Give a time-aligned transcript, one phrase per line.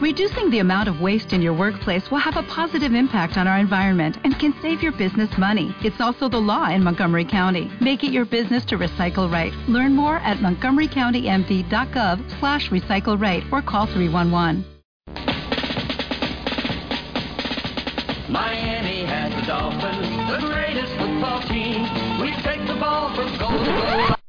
[0.00, 3.58] Reducing the amount of waste in your workplace will have a positive impact on our
[3.58, 5.74] environment and can save your business money.
[5.84, 7.70] It's also the law in Montgomery County.
[7.82, 9.52] Make it your business to recycle right.
[9.68, 14.64] Learn more at montgomerycountymv.gov slash recycle right or call 311.
[18.30, 21.82] Miami has the Dolphins, the greatest football team.
[22.22, 24.19] We take the ball from goal to goal.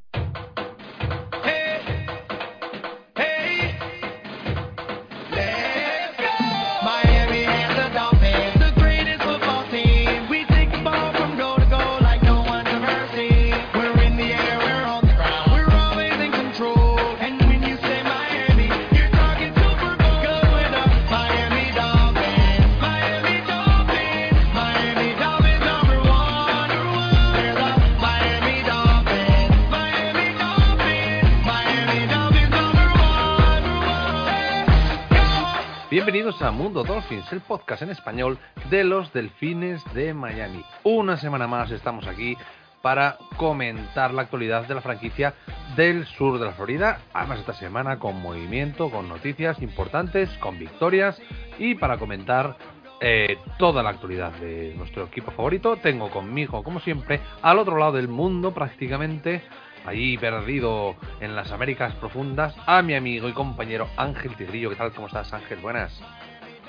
[36.04, 38.40] Bienvenidos a Mundo Dolphins, el podcast en español
[38.72, 40.66] de los Delfines de Miami.
[40.84, 42.36] Una semana más estamos aquí
[42.82, 45.36] para comentar la actualidad de la franquicia
[45.76, 47.02] del sur de la Florida.
[47.14, 51.22] Además esta semana con movimiento, con noticias importantes, con victorias
[51.60, 52.58] y para comentar
[53.00, 55.78] eh, toda la actualidad de nuestro equipo favorito.
[55.78, 59.44] Tengo conmigo, como siempre, al otro lado del mundo prácticamente,
[59.86, 64.70] allí perdido en las Américas profundas, a mi amigo y compañero Ángel Tigrillo.
[64.70, 64.94] ¿Qué tal?
[64.94, 65.60] ¿Cómo estás, Ángel?
[65.60, 66.00] Buenas.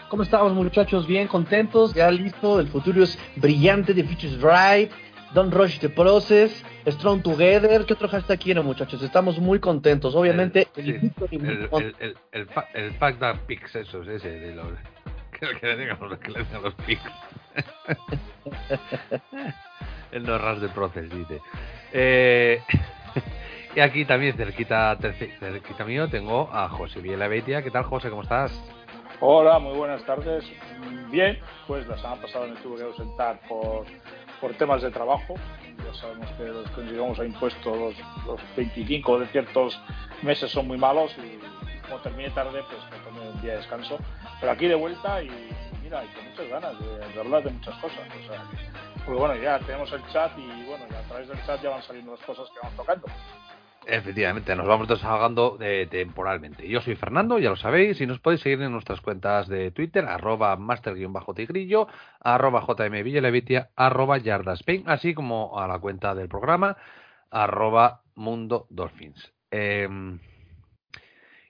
[0.08, 1.06] ¿Cómo estamos muchachos?
[1.06, 4.90] Bien contentos, ya listo, el futuro es brillante, the future is bright,
[5.32, 6.52] don't rush the process,
[6.86, 9.02] strong together, ¿qué otro hashtag quieren muchachos?
[9.02, 14.66] Estamos muy contentos, obviamente El, el, el, el, that pics, eso es ese, de los,
[15.32, 17.02] que, que le digan los que le digan los pics.
[20.12, 21.40] el no ras de proces, dice.
[21.92, 22.60] Eh,
[23.76, 27.62] y aquí también, cerquita, cerquita mío, tengo a José Viela Beitia.
[27.62, 28.10] ¿Qué tal, José?
[28.10, 28.52] ¿Cómo estás?
[29.20, 30.44] Hola, muy buenas tardes.
[31.10, 33.84] Bien, pues la semana pasada me tuve que ausentar por,
[34.40, 35.34] por temas de trabajo.
[35.78, 37.94] Ya sabemos que los que llegamos a impuestos los,
[38.26, 39.80] los 25 de ciertos
[40.22, 41.38] meses son muy malos y
[41.86, 43.98] como terminé tarde, pues me tomé un día de descanso.
[44.40, 45.30] Pero aquí de vuelta y
[45.82, 48.00] mira, y con muchas ganas de, de hablar de muchas cosas.
[48.00, 48.42] O sea,
[49.04, 52.20] porque bueno, ya tenemos el chat y bueno, través del chat ya van saliendo las
[52.20, 53.06] cosas que vamos tocando.
[53.84, 56.68] Efectivamente, nos vamos desahogando eh, temporalmente.
[56.68, 60.04] Yo soy Fernando, ya lo sabéis, y nos podéis seguir en nuestras cuentas de Twitter,
[60.04, 61.88] arroba master-tigrillo,
[62.20, 66.76] arroba jmvillalevitia, arroba yardaspain, así como a la cuenta del programa,
[67.30, 69.32] arroba mundo dolphins.
[69.50, 69.88] Eh,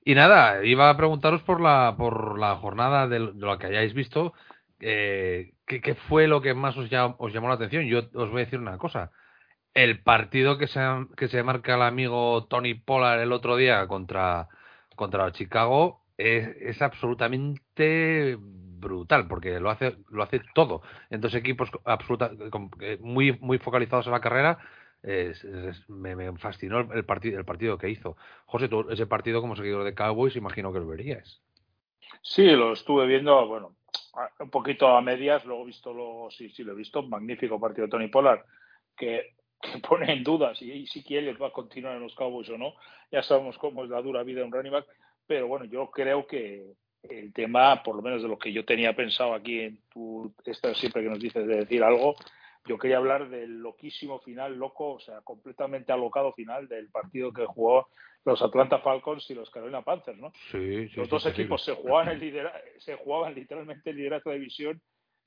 [0.04, 4.32] y nada, iba a preguntaros por la, por la jornada de, lo- que hayáis visto,
[4.80, 7.84] eh, ¿qué, fue lo que más os, os llamó la atención?
[7.84, 9.12] Yo os voy a decir una cosa
[9.74, 10.80] el partido que se,
[11.16, 14.48] que se marca el amigo Tony Pollard el otro día contra,
[14.96, 20.82] contra Chicago es, absolutamente brutal porque lo hace lo hace todo.
[21.10, 21.70] En dos equipos
[22.80, 24.58] eh, muy muy focalizados en la carrera
[25.88, 28.16] me, me fascinó el, partido el partido que hizo.
[28.46, 31.42] José ese partido como seguidor de Cowboys imagino que lo verías.
[32.20, 33.74] Sí, lo estuve viendo, bueno,
[34.38, 37.90] un poquito a medias, luego visto, luego sí, sí lo he visto, magnífico partido de
[37.90, 38.44] Tony Pollard,
[38.96, 41.02] que, que pone en duda si, si
[41.40, 42.74] va a continuar en los Cowboys o no.
[43.10, 44.86] Ya sabemos cómo es la dura vida de un running back,
[45.26, 46.74] pero bueno, yo creo que
[47.04, 50.74] el tema, por lo menos de lo que yo tenía pensado aquí en tu, esta
[50.74, 52.14] siempre que nos dices de decir algo,
[52.64, 57.44] yo quería hablar del loquísimo final, loco, o sea, completamente alocado final del partido que
[57.44, 57.88] jugó
[58.24, 60.32] los Atlanta Falcons y los Carolina Panthers, ¿no?
[60.52, 64.30] sí, sí los dos sí, equipos se jugaban el lidera- se jugaban literalmente el liderato
[64.30, 64.80] de división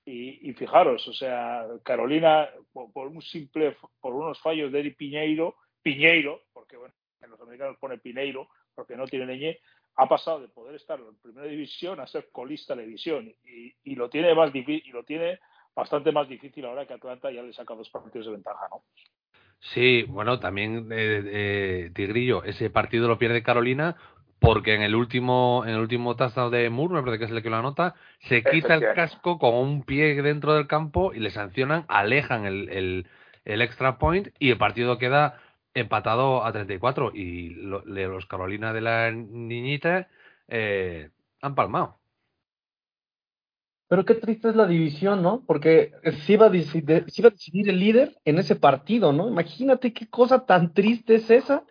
[0.06, 5.56] y, fijaros, o sea, Carolina por, por un simple por unos fallos de Eric Piñeiro,
[5.82, 9.58] Piñeiro, porque bueno, en los americanos pone Pineiro porque no tiene ñ,
[9.96, 13.96] ha pasado de poder estar en primera división a ser colista de división y, y
[13.96, 15.40] lo tiene más y lo tiene
[15.74, 18.84] bastante más difícil ahora que Atlanta ya le saca dos partidos de ventaja, ¿no?
[19.74, 23.96] Sí, bueno, también eh, eh, Tigrillo, ese partido lo pierde Carolina
[24.40, 27.42] porque en el último en el último touchdown de Moore, me parece que es el
[27.44, 31.32] que lo anota, se quita el casco con un pie dentro del campo y le
[31.32, 33.08] sancionan, alejan el, el,
[33.46, 35.40] el extra point y el partido queda
[35.74, 40.08] empatado a 34 y lo- le- los Carolina de la niñita
[40.48, 41.10] eh,
[41.42, 42.00] han palmado.
[43.88, 45.44] Pero qué triste es la división, ¿no?
[45.46, 45.92] Porque
[46.26, 49.28] se iba, a decidir, se iba a decidir el líder en ese partido, ¿no?
[49.28, 51.64] Imagínate qué cosa tan triste es esa,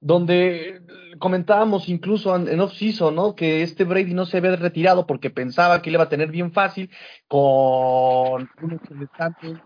[0.00, 0.80] donde
[1.18, 3.34] comentábamos incluso en, off-season, ¿no?
[3.34, 6.52] Que este Brady no se había retirado porque pensaba que le iba a tener bien
[6.52, 6.90] fácil
[7.26, 8.80] con unos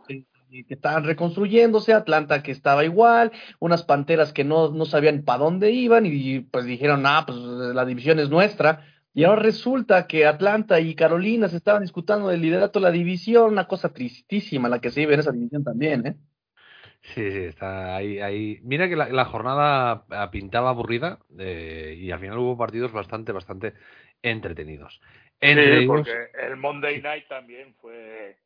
[0.07, 0.25] que,
[0.65, 5.71] que estaban reconstruyéndose, Atlanta que estaba igual, unas panteras que no, no sabían para dónde
[5.71, 10.81] iban y pues dijeron, ah, pues la división es nuestra Y ahora resulta que Atlanta
[10.81, 14.91] y Carolina se estaban disputando el liderato de la división, una cosa tristísima la que
[14.91, 16.17] se vive en esa división también, ¿eh?
[17.03, 18.21] Sí, sí, está ahí.
[18.21, 18.61] ahí.
[18.63, 23.33] Mira que la, la jornada ah, pintaba aburrida eh, y al final hubo partidos bastante,
[23.33, 23.75] bastante
[24.23, 25.01] entretenidos.
[25.41, 28.37] Entre Sí, ellos- porque el Monday Night también fue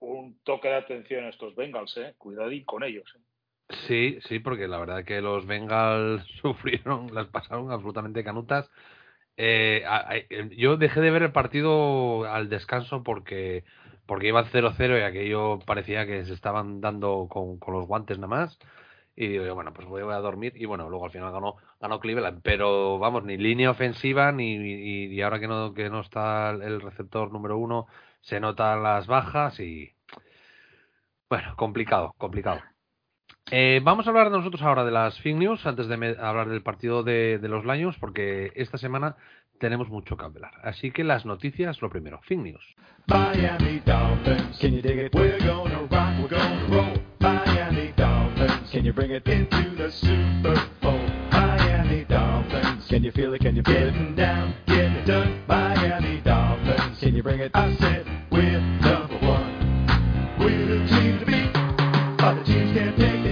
[0.00, 2.14] un toque de atención a estos Bengals, ¿eh?
[2.18, 3.08] Cuidadín con ellos.
[3.16, 3.20] ¿eh?
[3.86, 8.68] Sí, sí, porque la verdad que los Bengals sufrieron, las pasaron absolutamente canutas.
[9.36, 10.18] Eh, a- a-
[10.56, 13.64] yo dejé de ver el partido al descanso porque
[14.10, 18.58] porque iban 0-0 y aquello parecía que se estaban dando con, los guantes nada más.
[19.14, 20.52] Y digo, bueno, pues voy a dormir.
[20.56, 22.40] Y bueno, luego al final ganó, ganó Cleveland.
[22.42, 27.30] Pero vamos, ni línea ofensiva, ni, y, ahora que no, que no está el receptor
[27.30, 27.86] número uno,
[28.20, 29.94] se notan las bajas y.
[31.28, 32.62] Bueno, complicado, complicado.
[33.52, 37.04] Eh, vamos a hablar nosotros ahora de las fake news antes de hablar del partido
[37.04, 39.14] de, de los Lions, porque esta semana
[39.60, 40.50] tenemos mucho que hablar.
[40.64, 42.64] Así que las noticias, lo primero, fake news.
[44.72, 45.14] It?
[45.14, 45.62] We're it
[57.26, 57.46] the it?
[57.46, 57.52] It?
[57.52, 57.60] It it?
[60.88, 61.50] Team to beat.
[62.20, 63.29] Other teams can't take the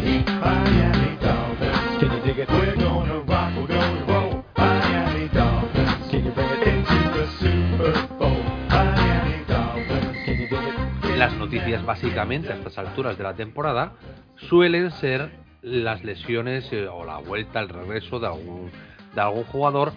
[11.18, 13.92] Las noticias básicamente a estas alturas de la temporada
[14.36, 15.30] suelen ser
[15.62, 18.70] las lesiones eh, o la vuelta, el regreso de algún,
[19.14, 19.92] de algún jugador.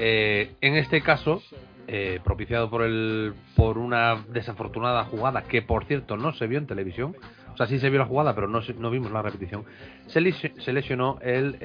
[0.00, 1.42] Eh, en este caso,
[1.86, 6.66] eh, propiciado por, el, por una desafortunada jugada que, por cierto, no se vio en
[6.66, 7.14] televisión.
[7.52, 9.64] O sea, sí se vio la jugada, pero no, no vimos la repetición.
[10.08, 11.56] Se, lesio- se lesionó el,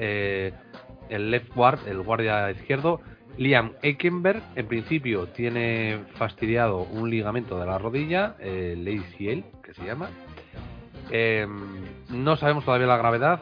[1.08, 3.00] el left guard, el guardia izquierdo,
[3.38, 4.42] Liam Eckenberg.
[4.56, 10.10] En principio tiene fastidiado un ligamento de la rodilla, eh, el ACL, que se llama.
[11.10, 11.46] Eh,
[12.10, 13.40] no sabemos todavía la gravedad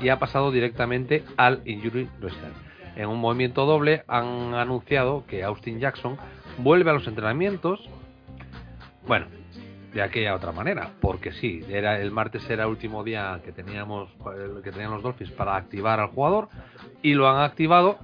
[0.00, 2.54] y ha pasado directamente al Injury Reserve.
[2.96, 6.16] En un movimiento doble han anunciado que Austin Jackson
[6.58, 7.80] vuelve a los entrenamientos.
[9.06, 9.26] Bueno,
[9.96, 14.10] de aquella otra manera, porque sí, era el martes era el último día que teníamos
[14.62, 16.50] que tenían los Dolphins para activar al jugador
[17.00, 17.98] y lo han activado,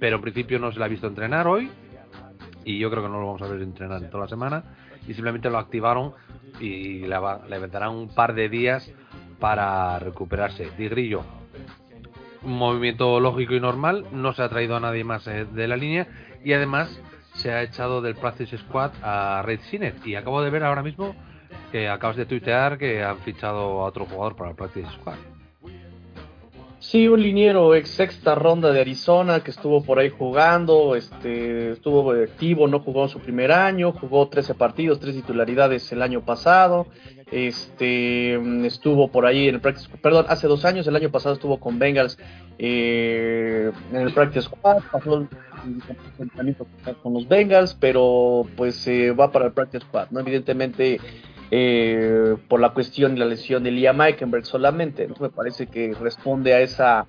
[0.00, 1.70] pero en principio no se le ha visto entrenar hoy
[2.64, 4.64] y yo creo que no lo vamos a ver entrenar en toda la semana
[5.06, 6.14] y simplemente lo activaron
[6.60, 7.16] y le,
[7.50, 8.90] le darán un par de días
[9.38, 10.70] para recuperarse.
[10.78, 11.24] Di Grillo,
[12.42, 15.76] un movimiento lógico y normal, no se ha traído a nadie más eh, de la
[15.76, 16.06] línea
[16.42, 16.98] y además
[17.34, 21.14] se ha echado del Practice Squad a Red Sinet y acabo de ver ahora mismo
[21.72, 25.16] que acabas de tuitear que han fichado a otro jugador para el Practice Squad.
[26.84, 32.12] Sí, un liniero ex sexta ronda de Arizona que estuvo por ahí jugando, este, estuvo
[32.12, 36.86] activo, no jugó en su primer año, jugó 13 partidos, tres titularidades el año pasado,
[37.32, 38.34] este,
[38.66, 41.78] estuvo por ahí en el practice, perdón, hace dos años, el año pasado estuvo con
[41.78, 42.18] Bengals
[42.58, 45.28] eh, en el practice squad, pasó el
[46.18, 46.66] entrenamiento
[47.02, 50.20] con los Bengals, pero pues eh, va para el practice squad, ¿no?
[50.20, 51.00] Evidentemente
[51.50, 55.08] eh, por la cuestión y la lesión de Liam Eikenberg solamente.
[55.20, 57.06] Me parece que responde a esa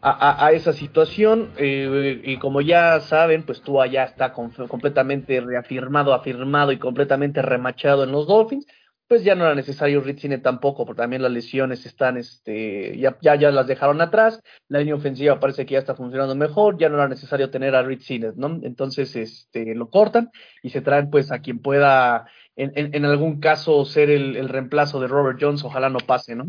[0.00, 6.12] a, a- esa situación eh, y como ya saben, pues Tua ya está completamente reafirmado,
[6.14, 8.66] afirmado y completamente remachado en los Dolphins.
[9.06, 13.34] Pues ya no era necesario Ritzine tampoco, porque también las lesiones están, este, ya, ya,
[13.34, 14.40] ya las dejaron atrás.
[14.68, 17.82] La línea ofensiva parece que ya está funcionando mejor, ya no era necesario tener a
[17.82, 18.58] Ritzine, ¿no?
[18.62, 20.30] Entonces, este, lo cortan
[20.62, 25.00] y se traen, pues, a quien pueda en, en, algún caso ser el, el reemplazo
[25.00, 26.46] de Robert Jones, ojalá no pase, ¿no?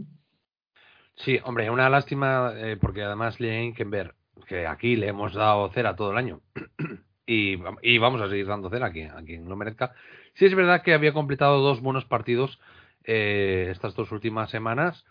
[1.15, 4.13] Sí, hombre, una lástima eh, porque además Liam Eikenberg,
[4.47, 6.41] que aquí le hemos dado cera todo el año
[7.25, 9.93] y, y vamos a seguir dando cera aquí, a quien lo merezca.
[10.33, 12.59] Sí es verdad que había completado dos buenos partidos
[13.05, 15.05] eh, estas dos últimas semanas,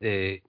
[0.00, 0.42] eh,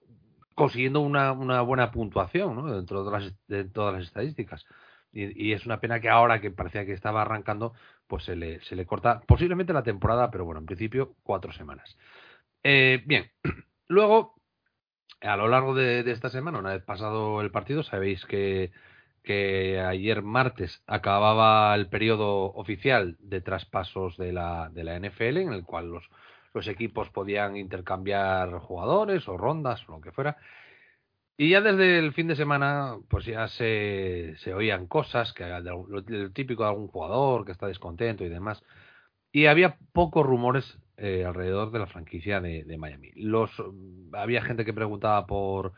[0.54, 4.66] consiguiendo una, una buena puntuación dentro de, las, de todas las estadísticas.
[5.12, 7.74] Y, es una pena que ahora que parecía que estaba arrancando,
[8.06, 11.96] pues se le, se le corta posiblemente la temporada, pero bueno, en principio cuatro semanas.
[12.62, 13.30] Eh, bien,
[13.88, 14.34] luego
[15.20, 18.70] a lo largo de, de, esta semana, una vez pasado el partido, sabéis que,
[19.22, 25.52] que ayer martes acababa el periodo oficial de traspasos de la, de la NFL, en
[25.52, 26.08] el cual los,
[26.54, 30.38] los equipos podían intercambiar jugadores o rondas o lo que fuera.
[31.40, 35.86] Y ya desde el fin de semana, pues ya se, se oían cosas, que lo,
[35.86, 38.62] lo típico de algún jugador que está descontento y demás.
[39.32, 43.12] Y había pocos rumores eh, alrededor de la franquicia de, Miami.
[43.14, 43.50] Los
[44.12, 45.74] había gente que preguntaba por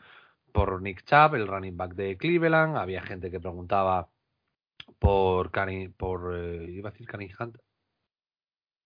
[0.53, 4.09] por Nick Chubb, el running back de Cleveland, había gente que preguntaba
[4.99, 7.57] por Cani, por eh, iba a decir Karim Hunt.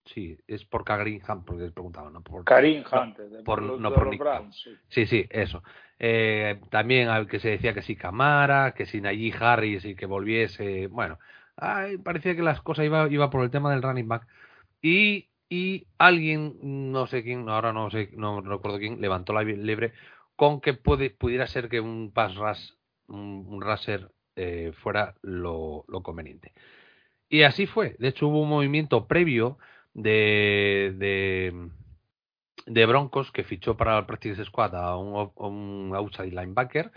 [0.06, 2.22] Sí, es por Karim Hunt, porque les preguntaba, ¿no?
[2.22, 4.78] Por, Karim no, Hunt, de, por- de los- no por los Nick Browns, sí.
[4.90, 5.64] Sí, sí, eso.
[5.98, 10.06] Eh, también al que se decía que si Camara, que si Najee Harris y que
[10.06, 10.88] volviese.
[10.88, 11.18] Bueno,
[11.58, 14.28] ay, parecía que las cosas iba, iba por el tema del running back.
[14.82, 16.58] Y, y alguien,
[16.92, 19.94] no sé quién, ahora no sé, no recuerdo quién, levantó la liebre
[20.36, 22.72] con que puede, pudiera ser que un pass rush,
[23.08, 26.54] un, un rusher eh, fuera lo, lo conveniente.
[27.30, 27.96] Y así fue.
[28.00, 29.58] De hecho, hubo un movimiento previo
[29.96, 31.60] de,
[32.68, 36.92] de, Broncos que fichó para el Practice Squad a un, outside linebacker.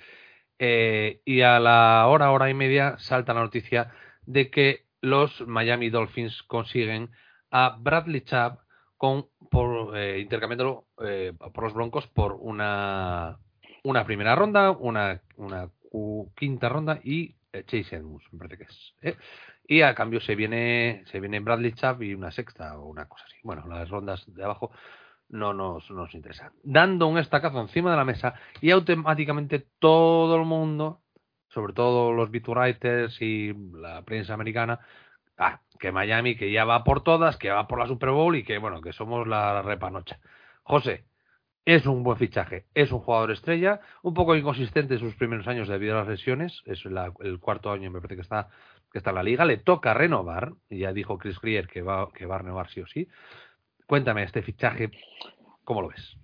[0.59, 3.93] eh, y a la hora, hora y media salta la noticia
[4.26, 7.11] de que los Miami Dolphins consiguen
[7.50, 8.59] a Bradley Chubb
[8.97, 13.38] con, por, eh, intercambiándolo eh, por los Broncos por una,
[13.85, 15.71] una primera ronda, una, una
[16.37, 18.95] quinta ronda y Chase Edmonds, me parece que es.
[19.02, 19.17] ¿eh?
[19.67, 23.25] Y a cambio se viene, se viene Bradley Chubb y una sexta o una cosa
[23.26, 23.37] así.
[23.43, 24.71] Bueno, las rondas de abajo
[25.28, 26.52] no nos, no nos interesa.
[26.62, 31.02] Dando un estacazo encima de la mesa y automáticamente todo el mundo,
[31.49, 34.81] sobre todo los writers y la prensa americana,
[35.37, 38.45] ah, que Miami, que ya va por todas, que va por la Super Bowl y
[38.45, 40.19] que bueno, que somos la repanocha.
[40.62, 41.05] José,
[41.68, 45.68] es un buen fichaje, es un jugador estrella, un poco inconsistente en sus primeros años
[45.68, 48.48] debido a las lesiones, es la- el cuarto año me parece que está,
[48.90, 52.08] que está en la liga, le toca renovar, y ya dijo Chris Greer que va,
[52.10, 53.06] que va a renovar sí o sí.
[53.87, 54.90] Cuéntame este fichaje,
[55.62, 56.16] ¿cómo lo ves?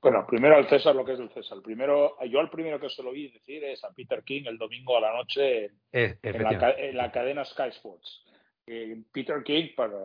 [0.00, 1.58] Bueno, primero al César lo que es del César.
[1.62, 4.96] Primero, yo al primero que se lo vi decir es a Peter King el domingo
[4.96, 8.24] a la noche Eh, en la, en la cadena Sky Sports.
[8.70, 9.98] Eh, Peter King, para,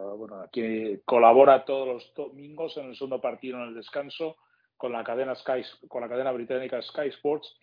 [0.50, 4.38] que colabora todos los domingos en el segundo partido en el descanso
[4.78, 7.54] con la cadena Sky, con la cadena británica Sky Sports,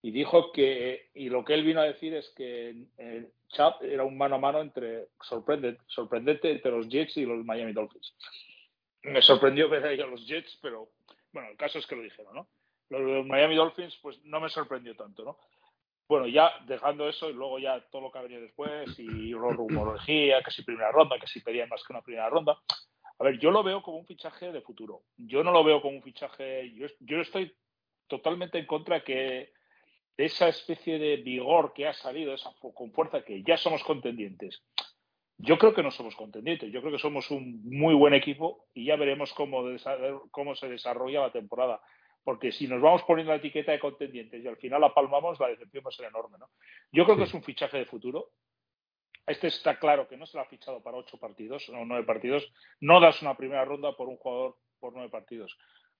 [0.00, 4.04] y dijo que, y lo que él vino a decir es que eh, Chubb era
[4.04, 8.14] un mano a mano entre sorprendente, sorprendente entre los Jets y los Miami Dolphins.
[9.02, 10.88] Me sorprendió ver ahí a los Jets, pero
[11.32, 12.48] bueno, el caso es que lo dijeron, ¿no?
[12.88, 15.38] Los, los Miami Dolphins, pues no me sorprendió tanto, ¿no?
[16.08, 19.56] Bueno, ya dejando eso y luego ya todo lo que ha venido después y ru-
[19.56, 22.56] rumorología, que si primera ronda, que si pedían más que una primera ronda.
[23.18, 25.02] A ver, yo lo veo como un fichaje de futuro.
[25.16, 26.72] Yo no lo veo como un fichaje.
[26.74, 27.52] Yo, yo estoy
[28.06, 29.52] totalmente en contra que
[30.16, 34.62] de esa especie de vigor que ha salido, esa con fuerza que ya somos contendientes.
[35.38, 36.70] Yo creo que no somos contendientes.
[36.72, 39.64] Yo creo que somos un muy buen equipo y ya veremos cómo,
[40.30, 41.80] cómo se desarrolla la temporada.
[42.26, 45.46] Porque si nos vamos poniendo la etiqueta de contendientes y al final la palmamos, la
[45.46, 46.36] decepción va a ser enorme.
[46.38, 46.50] ¿no?
[46.90, 48.32] Yo creo que es un fichaje de futuro.
[49.24, 52.52] Este está claro que no se lo ha fichado para ocho partidos o nueve partidos.
[52.80, 55.56] No das una primera ronda por un jugador por nueve partidos.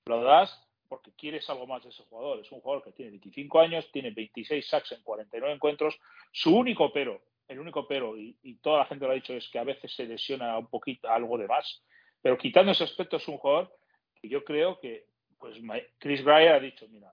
[0.06, 2.40] Lo das porque quieres algo más de ese jugador.
[2.40, 5.96] Es un jugador que tiene 25 años, tiene 26 sacks en 49 encuentros.
[6.32, 9.48] Su único pero, el único pero, y, y toda la gente lo ha dicho, es
[9.48, 11.84] que a veces se lesiona un poquito algo de más.
[12.20, 13.72] Pero quitando ese aspecto, es un jugador
[14.20, 15.06] que yo creo que
[15.38, 15.58] pues
[15.98, 17.12] Chris Greyer ha dicho, mira,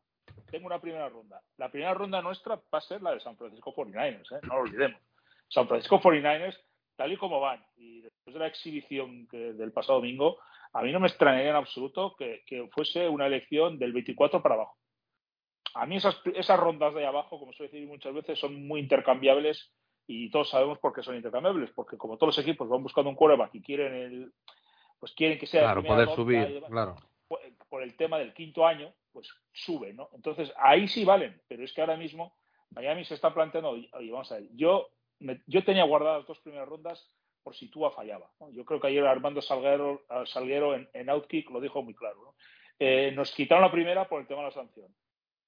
[0.49, 1.41] tengo una primera ronda.
[1.57, 4.39] La primera ronda nuestra va a ser la de San Francisco 49ers, ¿eh?
[4.43, 5.01] no lo olvidemos.
[5.47, 6.57] San Francisco 49ers,
[6.95, 10.37] tal y como van, y después de la exhibición que- del pasado domingo,
[10.73, 14.55] a mí no me extrañaría en absoluto que, que fuese una elección del 24 para
[14.55, 14.77] abajo.
[15.75, 18.79] A mí esas, esas rondas de ahí abajo, como suele decir muchas veces, son muy
[18.79, 19.71] intercambiables
[20.05, 23.15] y todos sabemos por qué son intercambiables, porque como todos los equipos van buscando un
[23.15, 24.33] quarterback y quieren el,
[24.99, 26.95] pues quieren que sea Claro, poder subir, claro.
[27.73, 30.09] Por, el tema del quinto año, pues sube, ¿no?
[30.13, 32.35] Entonces, ahí sí valen, pero es que ahora mismo
[32.69, 34.89] Miami se está planteando, oye, vamos a ver, yo,
[35.19, 37.11] me- yo tenía guardadas dos primeras rondas
[37.41, 38.31] por si Tua fallaba.
[38.51, 42.35] Yo creo que ayer Armando Salguero, ah, Salguero en, en Outkick lo dijo muy claro.
[42.79, 44.95] Eh, nos quitaron la primera por el tema de la sanción.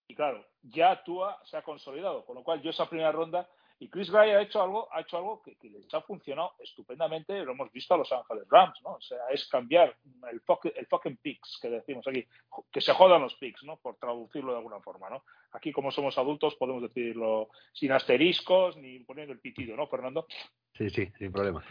[0.07, 3.89] Y claro, ya Tua se ha consolidado, con lo cual yo esa primera ronda y
[3.89, 7.51] Chris Greyer ha hecho algo, ha hecho algo que, que les ha funcionado estupendamente, lo
[7.51, 8.93] hemos visto a Los Ángeles Rams, ¿no?
[8.93, 9.95] O sea, es cambiar
[10.31, 12.25] el, fuck- el fucking picks que decimos aquí,
[12.71, 13.77] que se jodan los picks, ¿no?
[13.77, 15.23] Por traducirlo de alguna forma, ¿no?
[15.51, 20.25] Aquí, como somos adultos, podemos decirlo sin asteriscos ni poniendo el pitido, ¿no, Fernando?
[20.73, 21.63] Sí, sí, sin problema.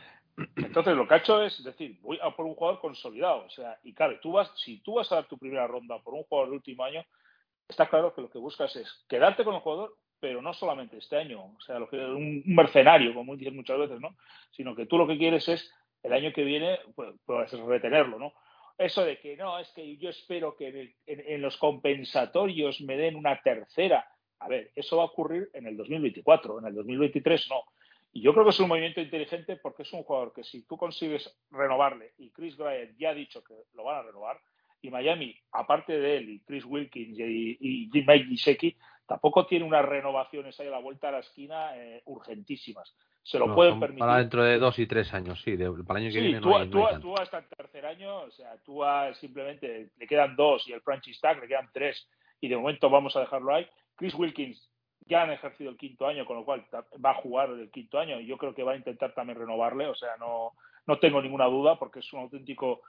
[0.57, 3.45] Entonces, lo que ha hecho es decir, voy a por un jugador consolidado.
[3.47, 6.15] O sea, y claro, tú vas, si tú vas a dar tu primera ronda por
[6.15, 7.05] un jugador de último año,
[7.69, 11.19] está claro que lo que buscas es quedarte con el jugador, pero no solamente este
[11.19, 14.17] año, o sea, lo que, un, mercenario, como dicen muchas veces, ¿no?
[14.53, 15.71] Sino que tú lo que quieres es
[16.03, 18.33] el año que viene, pues, pues retenerlo, ¿no?
[18.79, 23.17] Eso de que no, es que yo espero que en, en- los compensatorios me den
[23.17, 24.09] una tercera.
[24.39, 27.61] A ver, eso va a ocurrir en el 2024, en el 2023 no.
[28.15, 30.79] Y yo creo que es un movimiento inteligente porque es un jugador que si tú
[30.79, 34.41] consigues renovarle, y Chris Bryant ya ha dicho que lo van a renovar,
[34.81, 38.75] y Miami, aparte de él, y Chris Wilkins y, y, y Mike Gesicki,
[39.07, 42.95] tampoco tiene unas renovaciones ahí a la vuelta a la esquina eh, urgentísimas.
[43.27, 44.01] se lo No, pueden permitir.
[44.01, 45.57] Para dentro de dos y tres años, sí.
[45.57, 47.01] de- para el año que Sí, viene tú, no hay, no tú, hay tanto.
[47.09, 48.83] tú hasta el tercer año, o sea, tú
[49.15, 52.07] simplemente le quedan dos y el franchise tag le quedan tres
[52.41, 53.67] y de momento vamos a dejarlo ahí.
[53.97, 54.71] Chris Wilkins
[55.07, 56.67] ya han ejercido el quinto año, con lo cual
[57.03, 59.87] va a jugar el quinto año y yo creo que va a intentar también renovarle,
[59.87, 60.53] o sea, no,
[60.87, 62.83] no tengo ninguna duda porque es un auténtico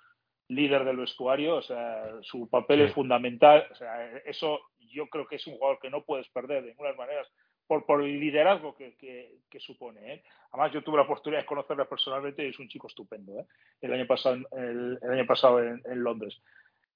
[0.48, 2.84] líder del vestuario, o sea, su papel Sí.
[2.86, 6.64] es fundamental, o sea, eso yo creo que es un jugador que no puedes perder
[6.64, 7.24] de ninguna manera
[7.68, 10.14] por, por el liderazgo que, que, que supone.
[10.14, 10.24] ¿eh?
[10.52, 13.40] Además, yo tuve la oportunidad de conocerle personalmente y es un chico estupendo.
[13.40, 13.46] ¿eh?
[13.82, 16.40] El año pasado, el, el año pasado en, en Londres.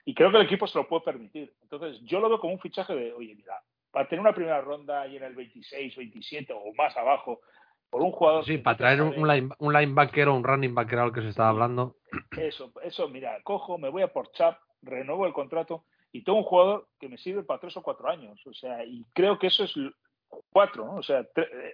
[0.06, 1.52] Y creo que el equipo se lo puede permitir.
[1.64, 3.56] Entonces, yo lo veo como un fichaje de, oye, mira,
[3.92, 7.42] para tener una primera ronda ahí en el 26, 27 o más abajo,
[7.90, 8.46] por un jugador.
[8.46, 11.22] Sí, para traer un, line- un linebacker o un running back, que era lo que
[11.22, 11.96] se estaba hablando.
[12.38, 16.44] Eso, eso, mira, cojo, me voy a por Chap, renuevo el contrato y tengo un
[16.46, 18.40] jugador que me sirve para tres o cuatro años.
[18.48, 19.74] O sea, y creo que eso es
[20.52, 20.96] cuatro, ¿no?
[20.96, 21.26] O sea,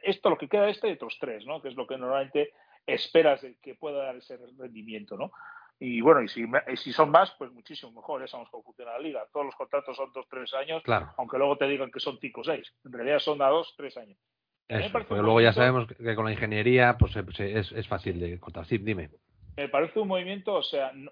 [0.04, 1.62] esto lo que queda este y otros tres, ¿no?
[1.62, 2.52] Que es lo que normalmente
[2.86, 5.32] esperas de que pueda dar ese rendimiento, ¿no?
[5.78, 8.94] Y bueno, y si, y si son más, pues muchísimo mejor, ya sabemos cómo funciona
[8.94, 9.26] la liga.
[9.34, 12.42] Todos los contratos son dos, tres años, Claro, aunque luego te digan que son cinco
[12.42, 12.74] o seis.
[12.86, 14.18] En realidad son a dos, tres años.
[14.68, 14.98] Eso.
[15.10, 18.66] un luego ya sabemos que, con la ingeniería pues, es, es fácil de contar.
[18.66, 19.10] Sí, dime.
[19.58, 21.12] me parece un movimiento, o sea, no-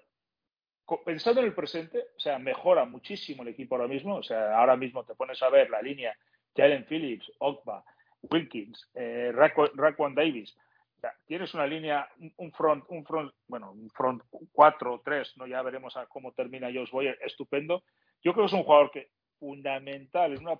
[1.04, 4.16] pensando en el presente, o sea, mejora muchísimo el equipo ahora mismo.
[4.16, 6.14] O sea, ahora mismo te pones a ver la línea
[6.56, 7.84] Jalen Phillips, Ogba,
[8.22, 10.54] Wilkins, eh, Raquan Davis.
[10.98, 15.00] O sea, tienes una línea, un- un front, un front, bueno, un front 4 o
[15.00, 15.46] 3, ¿no?
[15.46, 17.82] Ya veremos a cómo termina Josh Boyer, estupendo.
[18.22, 19.08] Yo creo que es un jugador que
[19.44, 20.58] fundamental, es una,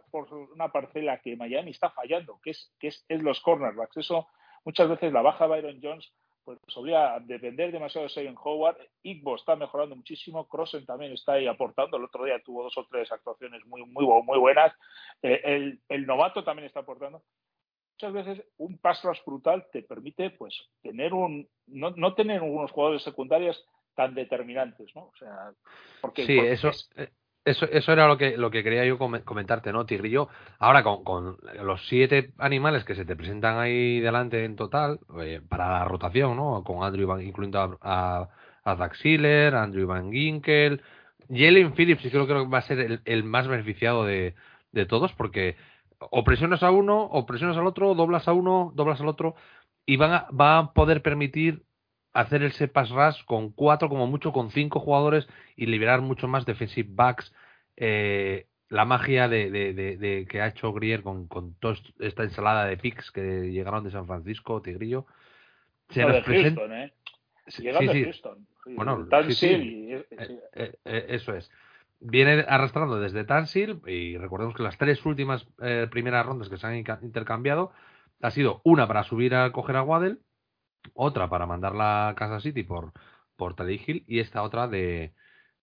[0.53, 3.97] una parcela que Miami está fallando, que es, que es, es los cornerbacks.
[3.97, 4.29] Eso
[4.65, 6.13] muchas veces la baja Byron Jones
[6.45, 8.77] pues nos obliga a depender demasiado de Sagan Howard.
[9.03, 11.97] Igbo está mejorando muchísimo, Crossen también está ahí aportando.
[11.97, 14.71] El otro día tuvo dos o tres actuaciones muy, muy, muy buenas.
[15.23, 17.23] Eh, el, el novato también está aportando.
[17.95, 22.71] Muchas veces un pass rush brutal te permite pues tener un no, no tener unos
[22.73, 23.65] jugadores secundarios
[23.95, 25.05] tan determinantes, ¿no?
[25.05, 25.53] O sea,
[26.03, 27.09] porque, Sí, porque eso, es- eh,
[27.45, 30.29] eso, eso era lo que, lo que quería yo come- comentarte, ¿no, Tigrillo?
[30.59, 35.41] Ahora, con, con los siete animales que se te presentan ahí delante en total, eh,
[35.49, 36.63] para la rotación, ¿no?
[36.65, 38.29] Con Andrew Van, incluyendo a,
[38.65, 40.83] a, a Andrew Van Ginkel,
[41.29, 44.35] Jalen Phillips, y creo, que va a ser el, el más beneficiado de,
[44.73, 45.57] de todos, porque
[45.99, 49.35] o presionas a uno, o presionas al otro, doblas a uno, doblas al otro,
[49.87, 51.65] y van a, va a poder permitir
[52.15, 56.47] hacer el pass rush con cuatro, como mucho, con cinco jugadores y liberar mucho más
[56.47, 57.35] defensive backs.
[57.77, 62.23] Eh, la magia de, de, de, de que ha hecho Grier con, con toda esta
[62.23, 65.07] ensalada de picks que llegaron de San Francisco, Tigrillo.
[65.91, 66.61] Se no, nos de presenta.
[66.63, 66.93] Houston, ¿eh?
[67.47, 68.05] Sí, Llegando sí.
[68.05, 68.47] Houston.
[68.65, 70.07] Sí, Bueno, Tansil Eh,
[70.55, 71.51] eh, eh, eso es.
[72.01, 76.67] Viene arrastrando desde Tansil y recordemos que las tres últimas eh, primeras rondas que se
[76.67, 77.73] han intercambiado
[78.23, 80.17] ha sido una para subir a coger a Waddle,
[80.95, 82.93] otra para mandarla a Kansas City por,
[83.37, 85.15] por Teddy Hill y esta otra de,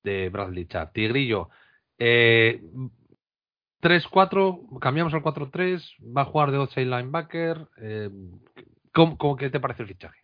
[0.03, 0.91] de Bradley Chubb.
[0.93, 1.49] Tigrillo,
[1.97, 2.61] eh,
[3.79, 7.67] 3-4, cambiamos al 4-3, va a jugar de outside linebacker.
[7.77, 8.09] Eh,
[8.93, 10.19] ¿cómo, cómo- qué te parece el fichaje?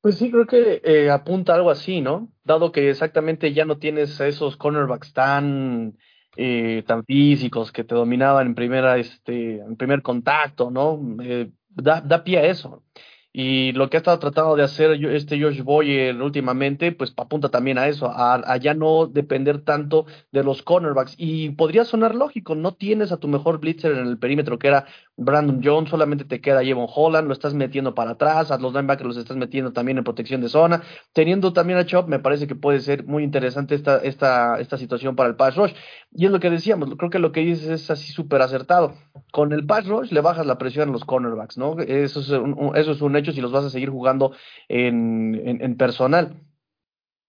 [0.00, 2.32] Pues sí, creo que eh, apunta algo así, ¿no?
[2.42, 5.98] Dado que exactamente ya no tienes esos cornerbacks tan,
[6.36, 10.98] eh, tan físicos que te dominaban en primera, este, en primer contacto, ¿no?
[11.22, 12.82] Eh, da, da pie a eso.
[13.32, 17.78] Y lo que ha estado tratando de hacer este Josh Boyer últimamente, pues apunta también
[17.78, 21.14] a eso, a ya no depender tanto de los cornerbacks.
[21.16, 24.86] Y podría sonar lógico, no tienes a tu mejor blitzer en el perímetro, que era
[25.20, 29.06] Brandon Jones, solamente te queda Jevon Holland, lo estás metiendo para atrás, a los linebackers
[29.06, 30.82] los estás metiendo también en protección de zona.
[31.12, 35.16] Teniendo también a Chop, me parece que puede ser muy interesante esta, esta, esta situación
[35.16, 35.74] para el pass rush.
[36.12, 38.94] Y es lo que decíamos, creo que lo que dices es así súper acertado.
[39.30, 41.78] Con el pass rush le bajas la presión a los cornerbacks, ¿no?
[41.80, 44.32] Eso es un, eso es un hecho si los vas a seguir jugando
[44.68, 46.34] en, en, en personal.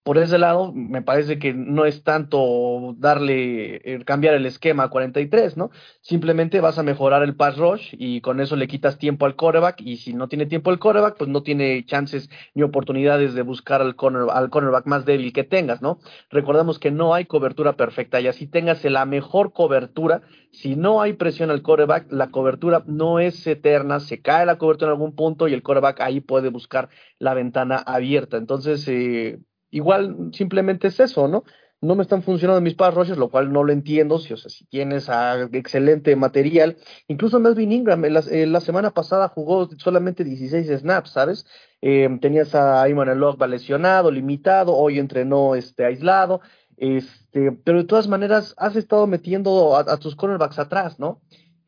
[0.04, 4.90] Por ese lado, me parece que no es tanto darle, eh, cambiar el esquema a
[4.90, 5.70] 43, ¿no?
[6.02, 9.80] Simplemente vas a mejorar el pass rush y con eso le quitas tiempo al quarterback
[9.82, 13.82] y si no tiene tiempo el quarterback, pues no tiene chances ni oportunidades de buscar
[13.82, 16.00] al, corner, al cornerback más débil que tengas, ¿no?
[16.32, 21.14] Recordamos que no hay cobertura perfecta y así tengas la mejor cobertura, si no hay
[21.14, 25.48] presión al quarterback, la cobertura no es eterna, se cae la cobertura en algún punto
[25.48, 28.38] y el quarterback ahí puede buscar la ventana abierta.
[28.38, 29.40] Entonces, eh,
[29.72, 31.44] igual simplemente es eso, ¿no?
[31.82, 34.20] No me están funcionando mis pass rushes, lo cual no lo entiendo.
[34.20, 38.92] Si, o sea, si tienes a excelente material, incluso Melvin Ingram, la, en la semana
[38.92, 41.48] pasada jugó solamente 16 snaps, ¿sabes?
[41.82, 46.42] Eh, tenías a Iman Elogba lesionado, limitado, hoy entrenó este, aislado,
[46.78, 51.22] este, pero de todas maneras has estado metiendo a, a tus cornerbacks atrás, ¿no?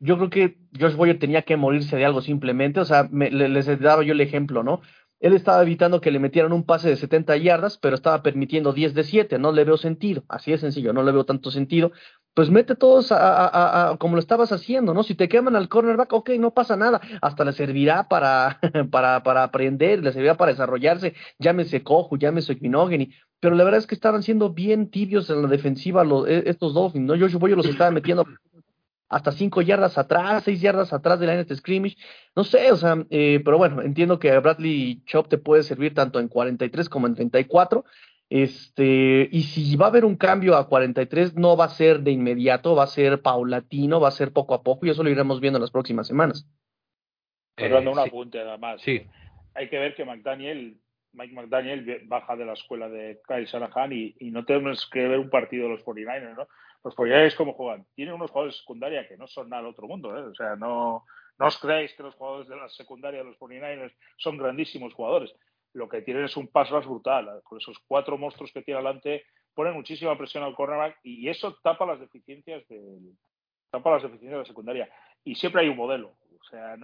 [0.04, 3.66] yo creo que Josh Boyer tenía que morirse de algo simplemente, o sea, me, les
[3.80, 4.82] daba yo el ejemplo, ¿no?
[5.24, 8.92] Él estaba evitando que le metieran un pase de 70 yardas, pero estaba permitiendo 10
[8.92, 9.38] de 7.
[9.38, 10.22] No le veo sentido.
[10.28, 11.92] Así de sencillo, no le veo tanto sentido.
[12.34, 15.02] Pues mete todos a, como lo estabas haciendo, ¿no?
[15.02, 17.00] Si te queman al cornerback, ok, no pasa nada.
[17.22, 18.60] Hasta le servirá para,
[18.90, 21.14] para, para aprender, le servirá para desarrollarse.
[21.38, 23.14] Llámese Cojo, llámese Equinogeni.
[23.40, 26.74] Pero la verdad es que estaban siendo bien tibios en la defensiva los, e, estos
[26.74, 27.18] Dolphins, ¿no?
[27.18, 28.26] Josh Boyer los estaba metiendo
[29.08, 31.96] hasta cinco yardas atrás, seis yardas atrás de la de scrimmage.
[32.34, 36.20] No sé, o sea, eh, pero bueno, entiendo que Bradley Chop te puede servir tanto
[36.20, 37.84] en 43 como en 34.
[38.30, 42.10] Este, y si va a haber un cambio a 43, no va a ser de
[42.10, 45.40] inmediato, va a ser paulatino, va a ser poco a poco, y eso lo iremos
[45.40, 46.48] viendo en las próximas semanas.
[47.54, 48.80] Perdón, eh, un apunte además.
[48.82, 49.02] Sí.
[49.54, 50.78] Hay que ver que McDaniel,
[51.12, 55.20] Mike McDaniel baja de la escuela de Kyle Shanahan y, y no tenemos que ver
[55.20, 56.48] un partido de los 49ers, ¿no?
[56.84, 57.86] Los 49ers como juegan.
[57.94, 60.22] Tienen unos jugadores de secundaria que no son nada al otro mundo, ¿eh?
[60.22, 61.04] O sea, no,
[61.38, 65.34] no os creáis que los jugadores de la secundaria los 49ers son grandísimos jugadores.
[65.72, 67.40] Lo que tienen es un paso brutal.
[67.42, 71.86] Con esos cuatro monstruos que tiene adelante, ponen muchísima presión al cornerback y eso tapa
[71.86, 72.98] las deficiencias de,
[73.70, 74.88] tapa las deficiencias de la secundaria.
[75.24, 76.16] Y siempre hay un modelo.
[76.38, 76.76] O sea,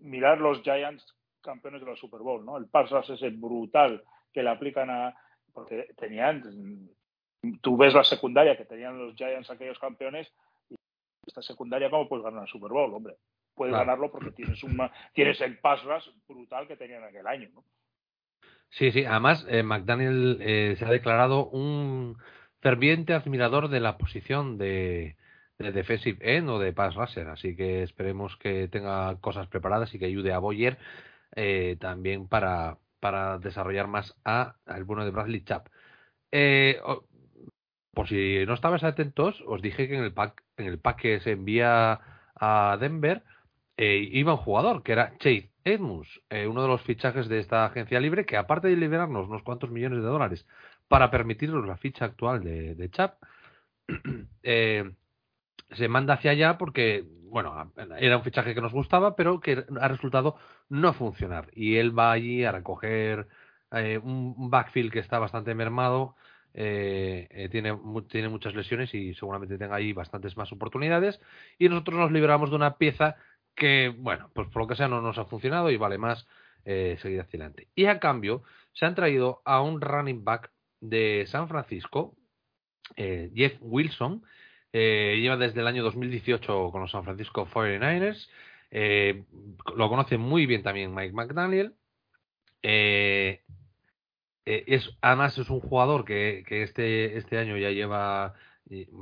[0.00, 2.58] mirar los Giants campeones de la Super Bowl, ¿no?
[2.58, 5.16] El pass rush ese brutal que le aplican a.
[5.52, 6.42] Porque tenían.
[7.60, 10.32] Tú ves la secundaria que tenían los Giants aquellos campeones
[10.70, 10.76] y
[11.26, 13.16] esta secundaria, ¿cómo puedes ganar la Super Bowl, hombre?
[13.56, 14.78] puedes ganarlo porque tienes, un,
[15.14, 17.48] tienes el pass rush brutal que tenían aquel año.
[17.54, 17.64] ¿no?
[18.68, 22.18] Sí, sí, además eh, McDaniel eh, se ha declarado un
[22.60, 25.16] ferviente admirador de la posición de,
[25.58, 29.98] de defensive end o de pass rusher, así que esperemos que tenga cosas preparadas y
[29.98, 30.78] que ayude a Boyer
[31.34, 35.68] eh, también para, para desarrollar más a, al bueno de Bradley Chap.
[37.96, 41.20] Por si no estabais atentos, os dije que en el pack, en el pack que
[41.20, 41.98] se envía
[42.38, 43.22] a Denver,
[43.78, 47.64] eh, iba un jugador, que era Chase Edmunds, eh, uno de los fichajes de esta
[47.64, 50.46] agencia libre, que aparte de liberarnos unos cuantos millones de dólares
[50.88, 53.14] para permitirnos la ficha actual de, Chap,
[54.42, 54.92] eh,
[55.70, 59.88] se manda hacia allá porque, bueno, era un fichaje que nos gustaba, pero que ha
[59.88, 60.36] resultado
[60.68, 61.48] no funcionar.
[61.54, 63.26] Y él va allí a recoger
[64.02, 66.14] un backfield que está bastante mermado.
[66.56, 71.20] Tiene, tiene muchas lesiones y seguramente tenga ahí bastantes más oportunidades.
[71.58, 73.16] Y nosotros nos liberamos de una pieza
[73.56, 76.26] que, bueno, pues por lo que sea no nos ha funcionado y vale más
[76.64, 77.68] eh, seguir hacia adelante.
[77.74, 78.42] Y a cambio,
[78.72, 82.14] se han traído a un running back de San Francisco,
[82.96, 84.22] eh, Jeff Wilson,
[84.72, 88.28] eh, lleva desde el año 2018 con los San Francisco 49ers,
[89.74, 91.74] lo conoce muy bien también Mike McDaniel.
[94.46, 98.34] Es, además es un jugador que, que este, este año ya lleva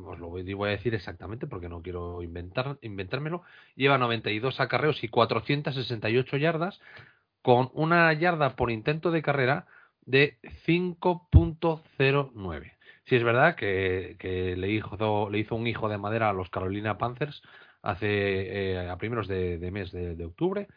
[0.06, 3.42] os lo voy, a decir exactamente porque no quiero inventar, inventármelo,
[3.76, 6.80] lleva 92 acarreos y 468 yardas
[7.42, 9.66] con una yarda por intento de carrera
[10.02, 12.72] de 5.09.
[13.04, 14.16] Si es verdad que,
[14.56, 17.42] le, hizo, le hizo un hijo de madera a los Carolina Panthers
[17.82, 20.68] hace eh, a primeros de, mes de, octubre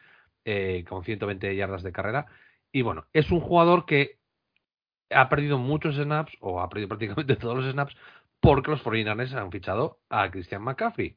[0.44, 2.26] eh, con 120 yardas de carrera.
[2.72, 4.18] Y bueno, es un jugador que
[5.10, 7.96] ha perdido muchos snaps o ha perdido prácticamente todos los snaps
[8.40, 11.16] porque los 49ers han fichado a Christian McCaffrey.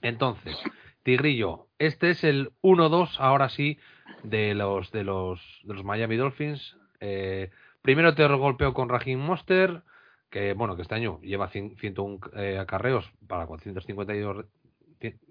[0.00, 0.58] Entonces,
[1.02, 3.78] Tigrillo, este es el 1-2 ahora sí
[4.22, 6.76] de los de los de los Miami Dolphins.
[7.00, 7.50] Eh,
[7.82, 9.82] primero te golpeo con Raheem Monster,
[10.30, 14.46] que bueno, que este año lleva 101 eh, acarreos para 452,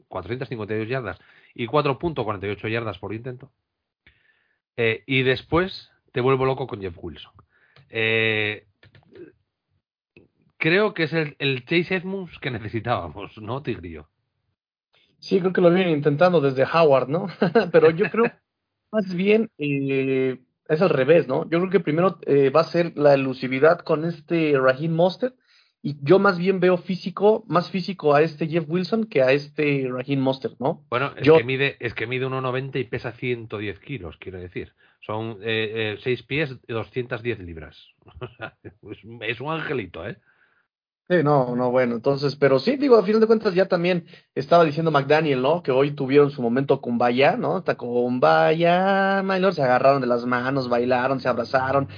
[0.07, 1.19] 452 yardas
[1.53, 3.51] y 4.48 yardas por intento.
[4.77, 7.33] Eh, y después te vuelvo loco con Jeff Wilson.
[7.91, 8.65] Eh,
[10.58, 14.08] creo que es el, el Chase Edmunds que necesitábamos, ¿no, Tigrillo?
[15.19, 17.27] Sí, creo que lo vienen intentando desde Howard, ¿no?
[17.71, 18.25] Pero yo creo
[18.91, 21.43] más bien eh, es al revés, ¿no?
[21.49, 25.36] Yo creo que primero eh, va a ser la elusividad con este Raheem Mostert
[25.83, 29.87] y yo más bien veo físico, más físico a este Jeff Wilson que a este
[29.91, 30.83] Raheem Mostert, ¿no?
[30.89, 34.73] Bueno, es que mide, es que mide 1,90 y pesa 110 kilos, quiero decir.
[34.99, 37.77] Son eh, 6 pies y 210 libras.
[39.21, 40.17] es un angelito, ¿eh?
[41.09, 44.63] Sí, no, no, bueno, entonces, pero sí, digo, a final de cuentas ya también estaba
[44.63, 45.61] diciendo McDaniel, ¿no?
[45.61, 47.57] Que hoy tuvieron su momento con Vaya, ¿no?
[47.57, 51.89] Hasta con Vaya, Maynor, se agarraron de las manos, bailaron, se abrazaron,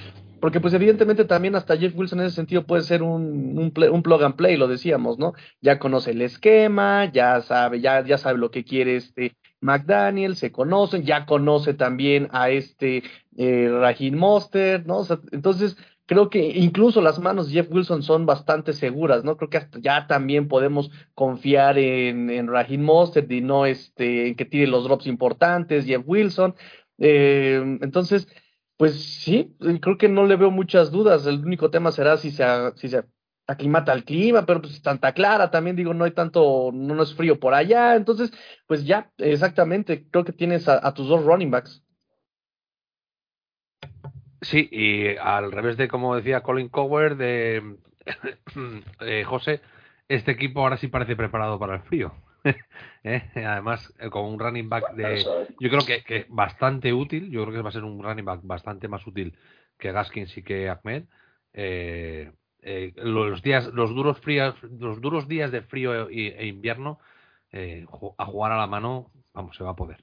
[0.44, 4.22] porque pues evidentemente también hasta Jeff Wilson en ese sentido puede ser un, un, plug
[4.22, 5.32] and play, lo decíamos, ¿no?
[5.62, 10.52] Ya conoce el esquema, ya sabe, ya, ya sabe lo que quiere este McDaniel, se
[10.52, 13.04] conocen, ya conoce también a este
[13.38, 15.00] eh, Rajin Monster, ¿no?
[15.32, 19.38] entonces, creo que incluso las manos de Jeff Wilson son bastante seguras, ¿no?
[19.38, 24.34] Creo que hasta ya también podemos confiar en, en Raheem Mostert y no este, en
[24.34, 26.54] que tire los drops importantes, Jeff Wilson.
[26.98, 28.28] Eh, entonces,
[28.76, 31.26] pues sí, creo que no le veo muchas dudas.
[31.26, 32.44] El único tema será si se,
[32.76, 33.04] si se
[33.46, 37.38] aclimata al clima, pero pues Santa Clara también digo, no hay tanto, no, es frío
[37.38, 38.32] por allá, entonces,
[38.66, 41.82] pues ya, exactamente, creo que tienes a, tus dos running backs.
[44.40, 47.76] Sí, y al revés de como decía Colin Cower de
[49.00, 49.60] eh, José,
[50.08, 52.12] este equipo ahora sí parece preparado para el frío.
[53.04, 53.22] ¿Eh?
[53.36, 55.22] Además, eh, con un running back de.
[55.58, 57.30] Yo creo que, que, bastante útil.
[57.30, 59.36] Yo creo que va a ser un running back bastante más útil
[59.78, 61.04] que Gaskins y que Ahmed.
[61.52, 66.98] Eh, eh, los días, los duros fríos, los duros días de frío e, e invierno,
[68.18, 70.02] a jugar a la mano, vamos, se va a poder.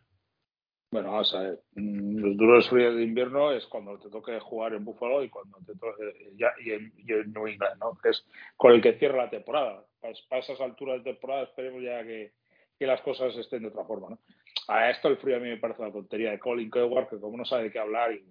[0.92, 1.60] Bueno, vamos a ver.
[1.76, 5.58] Mm, los duros fríos de invierno es cuando te toque jugar en Buffalo y cuando
[5.66, 6.92] te toque ya, y, en,
[7.32, 7.98] New England, ¿no?
[8.04, 8.26] Que es
[8.58, 9.86] con el que cierra la temporada.
[10.02, 12.34] Para, esas alturas de temporada esperemos ya que,
[12.78, 14.20] que, las cosas estén de otra forma, ¿no?
[14.68, 17.38] A esto el frío a mí me parece una tontería de Colin Coward, que como
[17.38, 18.24] no sabe de qué hablar y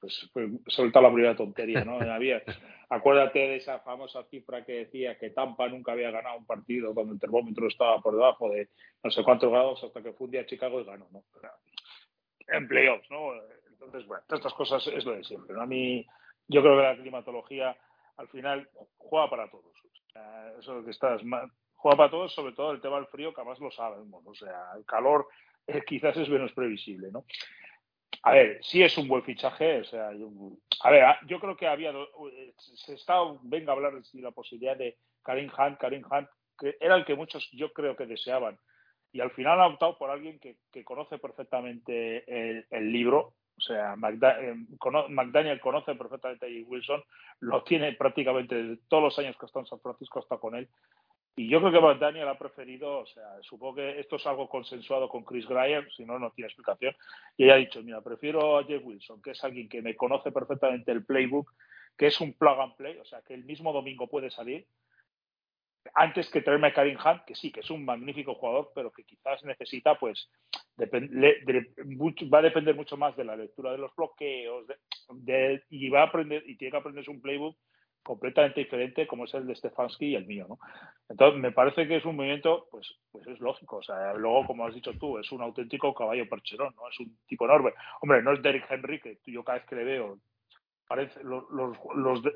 [0.00, 2.00] pues, pues, pues la primera tontería, ¿no?
[2.00, 2.42] Había,
[2.88, 7.12] acuérdate de esa famosa cifra que decía que Tampa nunca había ganado un partido cuando
[7.12, 8.68] el termómetro estaba por debajo de
[9.02, 11.24] no sé cuántos grados hasta que fue un día Chicago y ganó, ¿no?
[12.48, 13.32] en playoffs, ¿no?
[13.70, 15.62] Entonces, bueno, todas estas cosas es lo de siempre, ¿no?
[15.62, 16.06] A mí,
[16.48, 17.76] yo creo que la climatología
[18.16, 19.74] al final juega para todos.
[20.58, 21.22] eso que estás
[21.76, 24.26] juega para todos, sobre todo el tema del frío, que además lo sabemos.
[24.26, 25.28] O sea, el calor
[25.66, 27.24] eh, quizás es menos previsible, ¿no?
[28.22, 29.80] A ver, sí es un buen fichaje.
[29.80, 30.28] O sea, yo,
[30.82, 31.90] a ver, ah, yo creo que había.
[31.90, 36.76] Eh, se está, venga a hablar de la posibilidad de Karim Hunt, Karim Hunt, que
[36.80, 38.58] era el que muchos yo creo que deseaban.
[39.12, 42.24] Y al final ha optado por alguien que conoce perfectamente
[42.70, 43.34] el, libro.
[43.58, 44.54] O sea, eh,
[45.08, 47.02] McDaniel conoce perfectamente a Wilson,
[47.40, 50.68] lo tiene prácticamente todos los años que está en San Francisco, está con él.
[51.38, 55.06] Y yo creo que Daniel ha preferido, o sea, supongo que esto es algo consensuado
[55.08, 56.94] con Chris Gryer, si no, no tiene explicación.
[57.36, 60.32] Y ella ha dicho, mira, prefiero a Jeff Wilson, que es alguien que me conoce
[60.32, 61.52] perfectamente el playbook,
[61.96, 64.66] que es un plug and play, o sea, que el mismo domingo puede salir,
[65.94, 69.04] antes que traerme a Karim Hunt, que sí, que es un magnífico jugador, pero que
[69.04, 70.28] quizás necesita, pues,
[70.78, 74.66] va a depender mucho más de la lectura de los bloqueos,
[75.10, 77.56] de, y va a aprender, y tiene que aprenderse un playbook
[78.02, 80.58] completamente diferente como es el de Stefanski y el mío, ¿no?
[81.08, 83.78] Entonces, me parece que es un movimiento, pues, pues es lógico.
[83.78, 86.88] O sea, luego, como has dicho tú, es un auténtico caballo percherón, ¿no?
[86.88, 87.72] Es un tipo enorme.
[88.00, 90.18] Hombre, no es Derrick Henry, que yo cada vez que le veo,
[90.86, 91.76] parece los, los,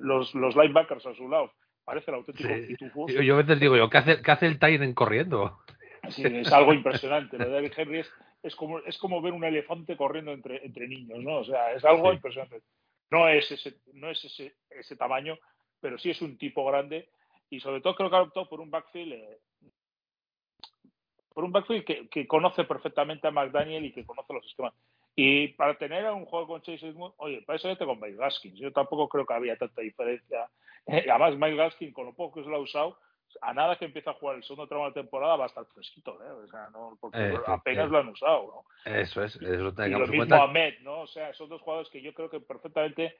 [0.01, 1.53] los, los, linebackers a su lado,
[1.90, 3.26] parece el auténtico sí.
[3.26, 5.59] Yo, a veces digo yo, ¿qué hace, qué hace el Tyren corriendo?
[6.11, 7.37] Sí, es algo impresionante.
[7.37, 8.12] Lo de Derrick Henry es,
[8.44, 11.38] es, como, es como ver un elefante corriendo entre, entre niños, ¿no?
[11.38, 12.62] O sea, es algo impresionante.
[13.11, 15.37] No es ese, no es ese, ese tamaño,
[15.81, 17.09] pero sí es un tipo grande
[17.50, 19.38] y sobre todo creo que ha optado por un backfield eh,
[21.35, 24.74] por un backfield que, que, conoce perfectamente a McDaniel y que conoce los esquemas.
[25.16, 28.59] Y para tener un juego con Chase Edmonds, oye, para eso ya tengo Mike Gaskins.
[28.59, 30.49] Yo tampoco creo que había tanta diferencia.
[30.87, 32.96] además, Mike Gaskins, con lo poco que se lo ha usado,
[33.42, 36.18] a nada que empieza a jugar el segundo tramo de temporada va a estar fresquito,
[36.23, 36.31] ¿eh?
[36.31, 38.92] O sea, no, porque apenas lo han usado, ¿no?
[38.92, 41.03] Eso es, eso y lo mismo Ahmed, ¿no?
[41.03, 43.18] O sea, son dos jugadores que yo creo que perfectamente,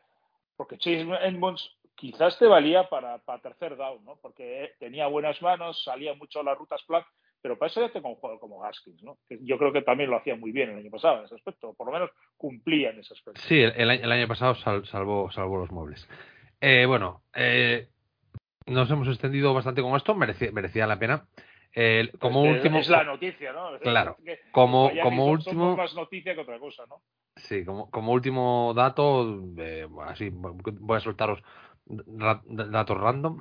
[0.57, 4.16] porque Chase Edmonds quizás te valía para, para tercer down, ¿no?
[4.16, 7.07] Porque tenía buenas manos, salía mucho a las rutas flat,
[7.42, 9.18] pero para eso ya tengo un jugador como Gaskins, ¿no?
[9.29, 11.74] Que yo creo que también lo hacía muy bien el año pasado en ese aspecto,
[11.74, 13.40] por lo menos cumplía en ese aspecto.
[13.40, 16.09] Sí, el, año pasado salvó, salvó los muebles.
[16.61, 17.88] Eh, bueno, eh,
[18.66, 21.26] nos hemos extendido bastante con esto, merecía, merecía la pena.
[21.74, 22.79] Eh, como es último.
[22.81, 23.79] Es la noticia, ¿no?
[23.79, 24.16] Claro.
[24.50, 25.76] como, como último.
[25.76, 27.00] más noticia que otra cosa, ¿no?
[27.37, 29.44] Sí, como, como último dato,
[30.07, 31.42] así voy a soltaros
[31.87, 33.40] datos random.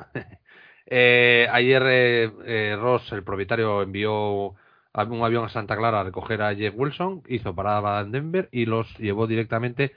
[0.91, 4.55] Eh, ayer eh, eh, Ross, el propietario, envió
[4.93, 8.65] un avión a Santa Clara a recoger a Jeff Wilson, hizo parada en Denver y
[8.65, 9.93] los llevó directamente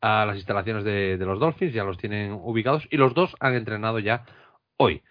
[0.00, 4.00] a las instalaciones de, los Dolphins, ya los tienen ubicados y los dos han entrenado
[4.00, 4.24] ya
[4.76, 5.02] hoy.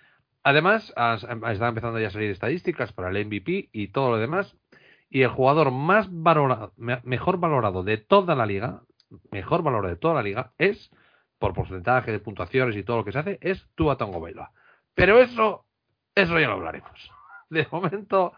[0.43, 4.57] Además, están empezando ya a salir estadísticas para el MVP y todo lo demás.
[5.09, 8.81] Y el jugador más valorado, mejor valorado de toda la liga,
[9.31, 10.91] mejor valorado de toda la liga, es
[11.39, 14.51] por porcentaje de puntuaciones y todo lo que se hace, es Tua Bailoa.
[14.95, 15.65] Pero eso,
[16.15, 17.11] eso ya lo hablaremos.
[17.49, 18.33] De momento,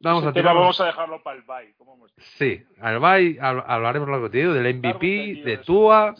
[0.00, 0.54] vamos a tirar.
[0.54, 1.74] Vamos a dejarlo para el bye.
[2.38, 6.14] Sí, al bye hablaremos lo que te del MVP, de Tua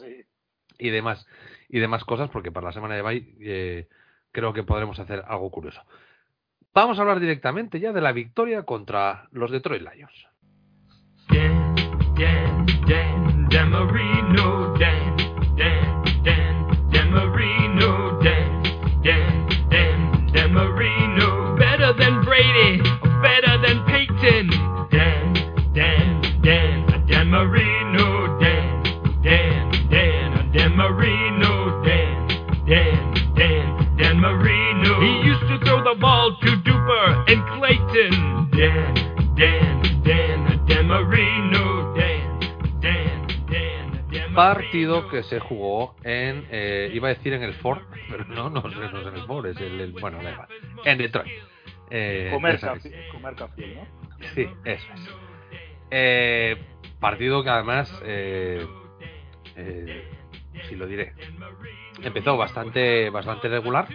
[0.78, 1.26] y demás
[1.68, 3.88] y demás cosas, porque para la semana de bye eh,
[4.32, 5.82] creo que podremos hacer algo curioso.
[6.74, 10.28] Vamos a hablar directamente ya de la victoria contra los Detroit Lions.
[11.28, 11.74] Dan,
[12.14, 14.97] Dan, Dan, Dan Marino, Dan, Dan, Dan, Dan
[23.22, 24.50] better than Peyton.
[24.90, 25.36] Dan,
[26.92, 28.38] a Dan Marino.
[28.40, 28.84] Dan,
[29.24, 31.82] a Dan Marino.
[33.96, 35.00] Dan, Marino.
[35.00, 38.50] He used to throw the ball to Duper and Clayton.
[38.56, 39.08] Dan,
[40.88, 41.78] Marino.
[44.34, 48.62] Partido que se jugó en, eh, iba a decir en el Ford, pero no, no,
[48.62, 50.18] no, es en el Ford, es el, bueno,
[50.84, 51.28] en Detroit.
[51.90, 53.86] Eh, Comer café, comer café, ¿no?
[54.34, 55.08] Sí, eso es.
[55.90, 56.56] Eh,
[57.00, 58.66] partido que además, eh,
[59.56, 60.04] eh,
[60.68, 61.14] si lo diré,
[62.02, 63.88] empezó bastante, bastante regular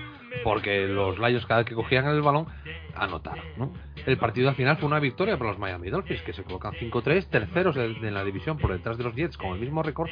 [0.44, 2.48] porque los Lions cada vez que cogían el balón
[2.96, 3.46] anotaron.
[3.58, 3.72] ¿no?
[4.06, 7.30] El partido al final fue una victoria para los Miami Dolphins que se colocan 5-3,
[7.30, 10.10] terceros de la división por detrás de los Jets con el mismo récord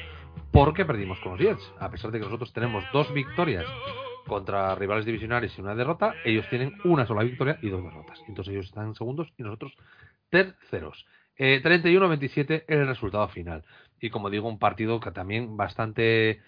[0.52, 1.74] porque perdimos con los Jets.
[1.80, 3.66] A pesar de que nosotros tenemos dos victorias
[4.28, 8.20] contra rivales divisionales y una derrota, ellos tienen una sola victoria y dos derrotas.
[8.28, 9.74] Entonces ellos están segundos y nosotros
[10.30, 11.06] terceros.
[11.38, 13.64] Eh, 31-27 el resultado final.
[14.00, 16.42] Y como digo, un partido que también bastante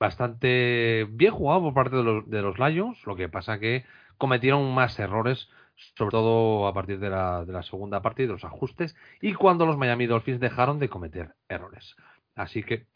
[0.00, 3.84] bastante bien jugado por parte de los, de los Lions, lo que pasa que
[4.16, 5.48] cometieron más errores,
[5.96, 9.34] sobre todo a partir de la, de la segunda parte y de los ajustes, y
[9.34, 11.96] cuando los Miami Dolphins dejaron de cometer errores.
[12.34, 12.86] Así que,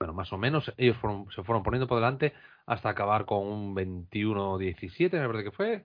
[0.00, 0.96] bueno, más o menos ellos
[1.34, 2.32] se fueron poniendo por delante
[2.70, 5.84] hasta acabar con un 21-17, me parece que fue,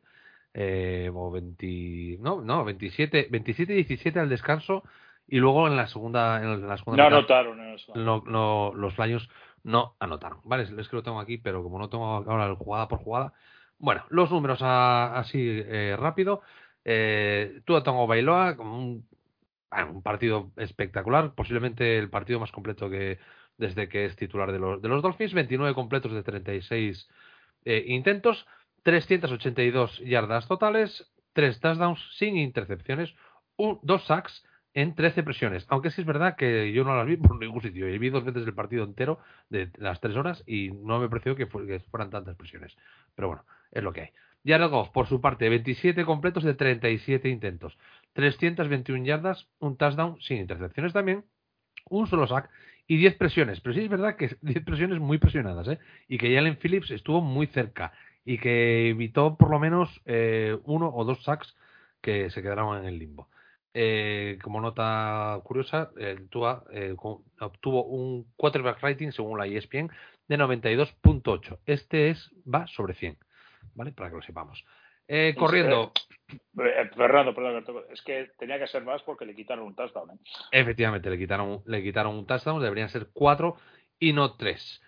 [0.53, 4.83] eh, o 20, no, no, 27, 27-17 al descanso,
[5.27, 7.59] y luego en la segunda, en la segunda No mitad- anotaron
[7.95, 9.27] no, no, los Lions
[9.63, 10.39] no anotaron.
[10.43, 13.33] Vale, es que lo tengo aquí, pero como no tengo ahora el jugada por jugada.
[13.79, 16.41] Bueno, los números a- así eh, rápido.
[16.83, 19.07] Eh, Tua Tongo Bailoa, como un,
[19.71, 23.17] ah, un partido espectacular, posiblemente el partido más completo que
[23.57, 25.33] desde que es titular de los, de los Dolphins.
[25.33, 27.09] 29 completos de 36
[27.65, 28.45] eh, intentos,
[28.83, 33.13] 382 yardas totales, 3 touchdowns sin intercepciones,
[33.57, 35.65] un, dos sacks en 13 presiones.
[35.69, 37.89] Aunque sí es verdad que yo no las vi por ningún sitio.
[37.89, 41.35] Y vi dos veces el partido entero de las tres horas y no me pareció
[41.35, 42.75] que, que fueran tantas presiones.
[43.15, 44.09] Pero bueno, es lo que hay.
[44.45, 47.77] Jared por su parte, 27 completos de 37 intentos,
[48.13, 51.25] 321 yardas, un touchdown sin intercepciones también,
[51.89, 52.49] un solo sack
[52.87, 53.59] y 10 presiones.
[53.61, 55.79] Pero sí es verdad que 10 presiones muy presionadas, ¿eh?
[56.07, 57.93] Y que Jalen Phillips estuvo muy cerca
[58.23, 61.55] y que evitó por lo menos eh, uno o dos sacks
[62.01, 63.29] que se quedaron en el limbo.
[63.73, 66.95] Eh, como nota curiosa, el Tua eh,
[67.39, 69.91] obtuvo un quarterback rating según la ESPN
[70.27, 71.59] de 92.8.
[71.65, 73.17] Este es va sobre 100,
[73.73, 73.91] ¿vale?
[73.91, 74.63] Para que lo sepamos.
[75.07, 75.91] Eh, corriendo,
[76.57, 79.75] Eh, Fernando, perdón, que te- es que tenía que ser más porque le quitaron un
[79.75, 80.09] touchdown.
[80.11, 80.17] ¿eh?
[80.51, 83.57] efectivamente le quitaron, le quitaron un touchdown, deberían ser 4
[83.99, 84.81] y no 3.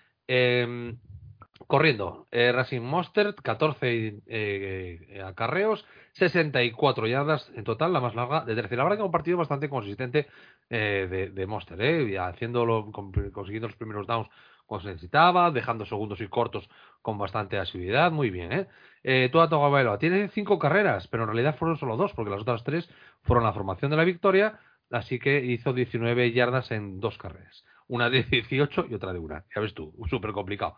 [1.68, 8.56] corriendo, eh, Racing Monster, 14 eh, acarreos, 64 yardas en total, la más larga de
[8.56, 8.76] 13.
[8.76, 10.28] La verdad que un partido bastante consistente
[10.70, 14.30] eh, de, de Monster, eh, haciéndolo, con- consiguiendo los primeros downs
[14.68, 16.70] cuando se necesitaba, dejando segundos y cortos
[17.02, 18.52] con bastante asiduidad, muy bien.
[18.52, 18.68] ¿eh?
[19.04, 22.64] Eh, Tua Tagovailoa tiene cinco carreras, pero en realidad fueron solo dos, porque las otras
[22.64, 22.88] tres
[23.24, 24.60] fueron la formación de la victoria,
[24.92, 27.66] así que hizo 19 yardas en dos carreras.
[27.88, 29.46] Una de 18 y otra de una.
[29.56, 30.76] Ya ves tú, súper complicado.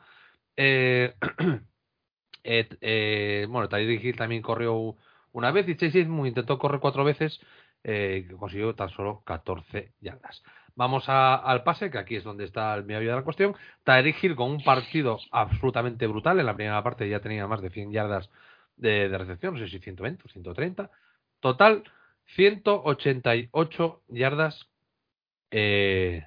[0.61, 1.15] Eh,
[2.43, 4.97] eh, eh, bueno, Tyreek Hill también corrió
[5.31, 7.39] una vez y Chase Edmonds intentó correr cuatro veces,
[8.37, 10.43] consiguió tan solo 14 yardas.
[10.79, 13.53] Vamos a- al pase, que aquí es donde está el meollo de la cuestión.
[13.83, 16.39] Tyreek Hill con un partido absolutamente brutal.
[16.39, 18.29] En la primera parte ya tenía más de 100 yardas
[18.77, 20.89] de, recepción, no sé si 120 o 130.
[21.41, 21.83] Total,
[22.27, 24.69] 188 yardas.
[25.51, 26.25] Eh,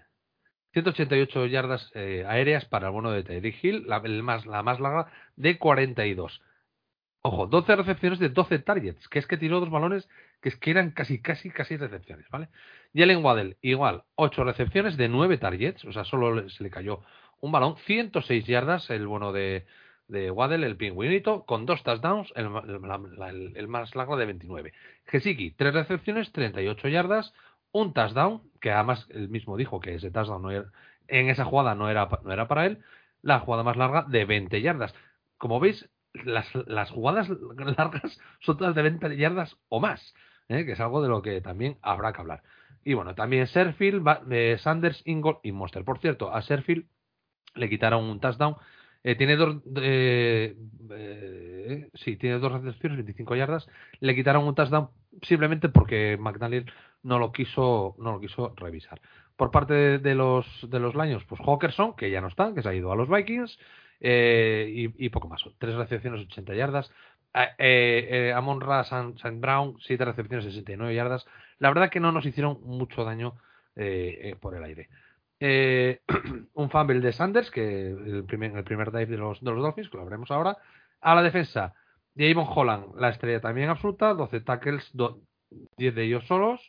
[0.75, 5.11] 188 yardas eh, aéreas para el bono de Tyreek Hill, la, más, la más larga
[5.37, 6.43] de 42.
[7.23, 10.07] Ojo, 12 recepciones de 12 targets, que es que tiró dos balones
[10.43, 12.49] que es que eran casi, casi, casi recepciones, ¿vale?
[12.95, 17.01] Jalen Waddell, igual, 8 recepciones de 9 targets, o sea, solo se le cayó
[17.41, 19.67] un balón, 106 yardas, el bueno de,
[20.09, 22.49] de Waddell, el pingüinito, con dos touchdowns, el,
[23.69, 24.73] más largo de 29.
[25.07, 27.35] Gesicki, 3 recepciones, 38 yardas,
[27.73, 30.51] un touchdown, que además él mismo dijo que ese touchdown no
[31.09, 32.79] en esa jugada no era, no era para él,
[33.23, 34.95] la jugada más larga de 20 yardas.
[35.39, 37.29] Como veis, las, las jugadas
[37.77, 40.15] largas son todas de 20 yardas o más,
[40.49, 40.65] ¿eh?
[40.65, 42.43] que es algo de lo que también habrá que hablar.
[42.85, 45.85] Y bueno, también Serfield, eh, Sanders, Ingold y Monster.
[45.85, 46.87] Por cierto, a Serfield
[47.55, 48.57] le quitaron un touchdown.
[49.05, 50.57] Eh, tiene dos, eh,
[50.91, 53.67] eh, sí, tiene dos recepciones, 25 yardas.
[54.01, 54.91] Le quitaron un touchdown
[55.23, 56.71] simplemente porque McDaniel
[57.03, 59.01] no lo quiso, no lo quiso revisar.
[59.37, 62.69] Por parte de, los de los Lions, pues Hawkerson, que ya no está, que se
[62.69, 63.59] ha ido a los Vikings,
[64.01, 65.43] eh, y, poco más.
[65.59, 66.91] Tres recepciones, 80 yardas.
[68.35, 71.27] Amon Ra, Saint Brown, siete recepciones, 69 yardas.
[71.63, 73.37] La verdad que no nos hicieron mucho daño
[73.77, 74.89] eh, eh, por el aire.
[75.39, 76.01] Eh,
[76.55, 79.89] un fumble de Sanders, que el primer, el primer dive de los, de los Dolphins,
[79.89, 80.57] que lo veremos ahora.
[81.01, 81.73] A la defensa,
[82.17, 85.21] Javon Holland, la estrella también absoluta, 12 tackles, do-
[85.77, 86.61] 10 de ellos solos.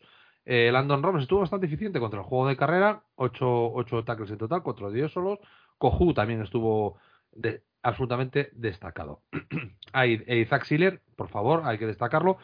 [0.45, 4.37] Eh, Landon Roberts estuvo bastante eficiente contra el juego de carrera, 8, 8 tackles en
[4.37, 5.39] total, 4 de ellos solos.
[5.79, 6.99] Kohu también estuvo
[7.31, 9.23] de- absolutamente destacado.
[9.95, 12.37] Eh, Isaac Siller, por favor, hay que destacarlo,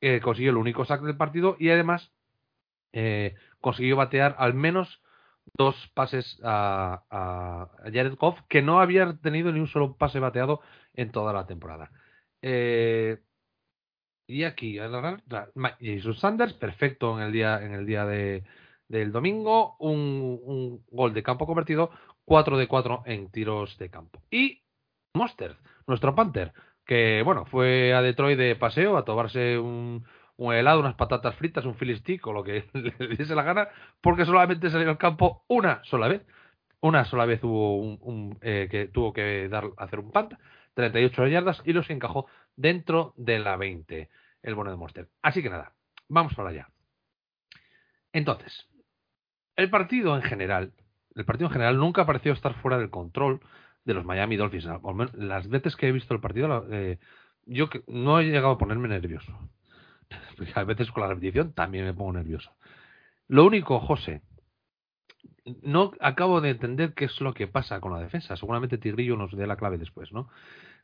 [0.00, 2.12] eh, consiguió el único sack del partido y además
[2.92, 5.02] eh, consiguió batear al menos
[5.54, 10.60] dos pases a, Jared Goff, que no había tenido ni un solo pase bateado
[10.94, 11.90] en toda la temporada.
[12.42, 13.18] Eh,
[14.26, 18.44] y aquí, Jason Sanders, perfecto en el día, en el día de,
[18.88, 21.90] del domingo, un, un gol de campo convertido,
[22.24, 24.22] 4 de 4 en tiros de campo.
[24.30, 24.62] Y
[25.14, 26.52] Monster, nuestro Panther,
[26.90, 30.04] que bueno, fue a Detroit de paseo a tomarse un,
[30.36, 33.68] un helado, unas patatas fritas, un Philly stick o lo que le diese la gana,
[34.00, 36.26] porque solamente salió al campo una sola vez.
[36.80, 40.32] Una sola vez hubo un, un, eh, que tuvo que dar hacer un punt,
[40.74, 42.26] 38 yardas y los encajó
[42.56, 44.10] dentro de la 20,
[44.42, 45.08] el bono de Monster.
[45.22, 45.74] Así que nada,
[46.08, 46.70] vamos para allá.
[48.12, 48.68] Entonces,
[49.54, 50.72] el partido en general,
[51.14, 53.40] el partido en general nunca pareció estar fuera del control
[53.84, 54.68] de los Miami Dolphins.
[55.14, 56.98] Las veces que he visto el partido, eh,
[57.46, 59.32] yo no he llegado a ponerme nervioso.
[60.54, 62.50] A veces con la repetición también me pongo nervioso.
[63.28, 64.22] Lo único, José,
[65.62, 68.36] no acabo de entender qué es lo que pasa con la defensa.
[68.36, 70.28] Seguramente Tigrillo nos dé la clave después, ¿no?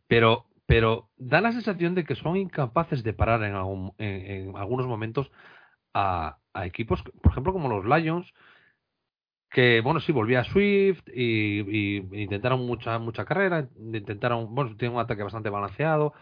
[0.06, 4.86] Pero, pero da la sensación de que son incapaces de parar en, algún- en- algunos
[4.86, 5.30] momentos
[5.94, 8.32] a equipos, por ejemplo, como los Lions,
[9.50, 15.02] que, bueno, sí, volvía a Swift y, intentaron mucha mucha carrera, intentaron, bueno, tienen un
[15.02, 16.12] ataque bastante balanceado,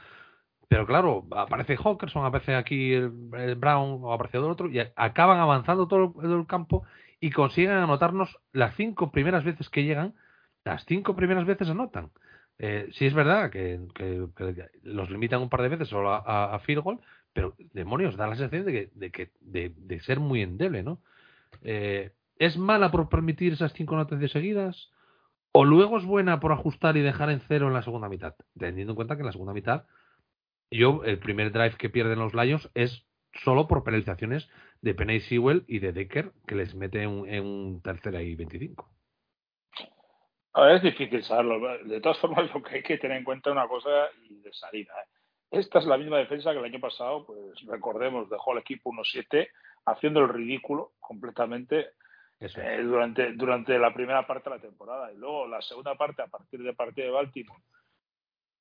[0.68, 3.10] pero claro, aparece Hawkerson, aparece aquí el,
[3.56, 6.84] Brown o aparece el otro y acaban avanzando todo el, campo
[7.20, 10.14] y consiguen anotarnos las cinco primeras veces que llegan,
[10.64, 12.10] las cinco primeras veces anotan.
[12.58, 13.80] Eh, sí es verdad que,
[14.82, 17.00] los limitan un par de veces solo a, a- a field goal,
[17.32, 21.00] pero demonios, da la sensación de que, de, que de, de ser muy endeble, ¿no?
[21.62, 24.90] Eh, ¿Es mala por permitir esas cinco anotaciones seguidas?
[25.52, 28.34] ¿O luego es buena por ajustar y dejar en cero en la segunda mitad?
[28.58, 29.86] Teniendo en cuenta que en la segunda mitad,
[30.70, 33.06] yo, el primer drive que pierden los Lions es
[33.42, 34.48] solo por penalizaciones
[34.80, 38.90] de Penny Sewell y de Decker, que les mete en un, tercera y 25.
[40.54, 41.78] A ver, es difícil saberlo.
[41.84, 44.92] De todas formas, lo que hay que tener en cuenta es una cosa de salida.
[44.92, 45.58] ¿eh?
[45.58, 49.48] Esta es la misma defensa que el año pasado, pues recordemos, dejó al equipo 1-7
[49.86, 51.90] haciendo el ridículo completamente
[52.40, 55.12] Eh, durante, durante la primera parte de la temporada.
[55.12, 57.62] Y luego la segunda parte, a partir del partido de Baltimore,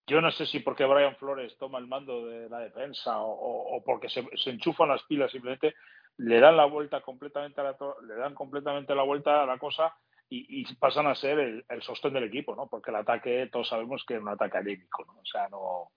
[0.08, 3.84] yo no sé si porque Brian Flores toma el mando de la defensa o, o-
[3.84, 5.76] porque se, se enchufan las pilas simplemente,
[6.18, 9.96] le dan la vuelta completamente a la, le dan completamente la vuelta a la cosa
[10.30, 12.68] y, pasan a ser el, el sostén del equipo, ¿no?
[12.68, 15.14] Porque el ataque, todos sabemos que era un ataque anémico, ¿no?
[15.20, 15.92] O sea, no,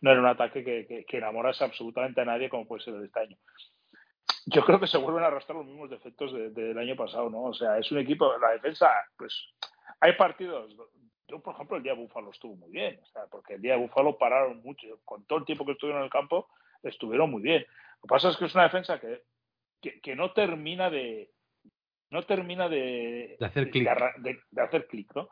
[0.00, 3.00] no era un ataque que, que, que enamorase absolutamente a nadie como puede ser el
[3.00, 3.36] de este año
[4.46, 7.44] yo creo que se vuelven a arrastrar los mismos defectos de- del año pasado, ¿no?
[7.44, 9.34] O sea, es un equipo, la defensa, pues
[10.00, 10.74] hay partidos.
[11.28, 13.72] Yo, por ejemplo, el día de Búfalo estuvo muy bien, o sea, porque el día
[13.74, 16.48] de Búfalo pararon mucho, con todo el tiempo que estuvieron en el campo,
[16.82, 17.62] estuvieron muy bien.
[17.62, 19.22] Lo que pasa es que es una defensa que,
[19.80, 21.30] que, que no termina de
[22.10, 23.84] no termina de, De hacer clic.
[24.18, 25.30] de- de hacer clic, ¿no?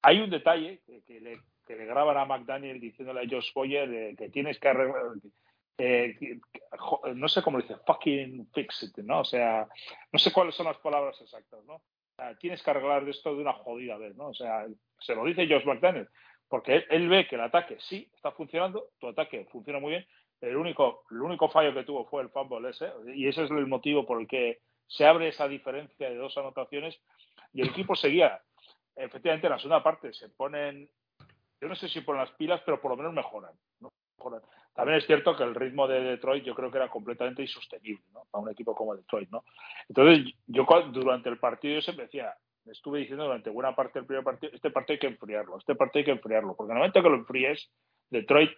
[0.00, 3.92] Hay un detalle que, que le, que le graban a McDaniel diciéndole a Josh Boyer
[3.92, 5.02] eh, que tienes que arreglar,
[5.78, 6.16] eh,
[7.14, 9.20] no sé cómo dice, fucking fix it, ¿no?
[9.20, 9.66] O sea,
[10.12, 11.74] no sé cuáles son las palabras exactas, ¿no?
[11.74, 14.28] O sea, tienes que arreglar esto de una jodida vez, ¿no?
[14.28, 14.66] O sea,
[15.00, 16.08] se lo dice Josh McDaniel,
[16.48, 20.06] porque él, él ve que el ataque sí está funcionando, tu ataque funciona muy bien,
[20.42, 23.66] el único, el único fallo que tuvo fue el fumble ese, y ese es el
[23.66, 27.00] motivo por el que se abre esa diferencia de dos anotaciones,
[27.52, 28.42] y el equipo seguía,
[28.96, 30.90] efectivamente, en la segunda parte se ponen,
[31.60, 33.90] yo no sé si ponen las pilas, pero por lo menos mejoran, ¿no?
[34.18, 34.42] Mejoran.
[34.74, 38.24] También es cierto que el ritmo de Detroit yo creo que era completamente insostenible ¿no?
[38.30, 39.30] para un equipo como Detroit.
[39.30, 39.44] ¿no?
[39.88, 42.34] Entonces, yo durante el partido yo siempre decía,
[42.66, 46.00] estuve diciendo durante buena parte del primer partido, este partido hay que enfriarlo, este partido
[46.00, 47.70] hay que enfriarlo, porque en el momento que lo enfríes,
[48.08, 48.50] Detroit,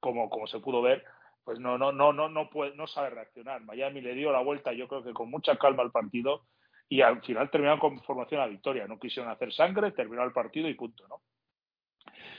[0.00, 1.04] como, como se pudo ver,
[1.42, 3.62] pues no, no, no, no, no puede, no sabe reaccionar.
[3.62, 6.44] Miami le dio la vuelta, yo creo que con mucha calma al partido,
[6.88, 8.86] y al final terminaron con formación a victoria.
[8.86, 11.20] No quisieron hacer sangre, terminó el partido y punto, ¿no?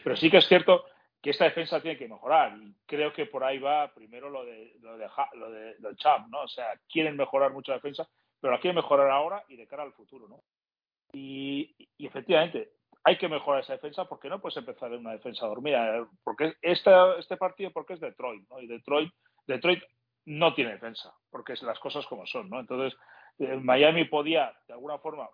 [0.04, 0.86] Pero sí que es cierto
[1.22, 4.74] que esta defensa tiene que mejorar y creo que por ahí va primero lo de
[4.82, 6.42] lo de, lo de, lo Champ, ¿no?
[6.42, 8.08] O sea, quieren mejorar mucho defensa,
[8.40, 10.42] pero la quieren mejorar ahora y de cara al futuro, ¿no?
[11.12, 12.72] Y, y efectivamente
[13.04, 16.06] hay que mejorar esa defensa porque no puedes empezar en una defensa dormida, ¿eh?
[16.24, 18.60] porque esta, este partido porque es Detroit, ¿no?
[18.62, 19.12] Y Detroit
[19.48, 19.84] Detroit
[20.26, 22.60] no tiene defensa, porque es las cosas como son, ¿no?
[22.60, 22.98] Entonces,
[23.40, 25.28] eh, Miami podía de alguna forma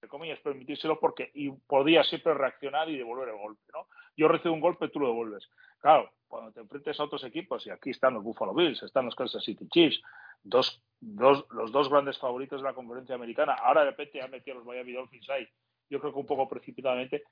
[0.00, 3.86] entre comillas, permitírselo porque y podía siempre reaccionar y devolver el golpe, ¿no?
[4.16, 5.46] Yo recibo un golpe, tú lo devuelves.
[5.78, 9.14] Claro, cuando te enfrentes a otros equipos, y aquí están los Buffalo Bills, están los
[9.14, 10.00] Kansas City Chiefs,
[10.42, 14.56] dos, dos, los dos grandes favoritos de la conferencia americana, ahora de repente ya metido
[14.56, 15.46] los Miami Dolphins ahí,
[15.90, 17.24] yo creo que un poco precipitadamente,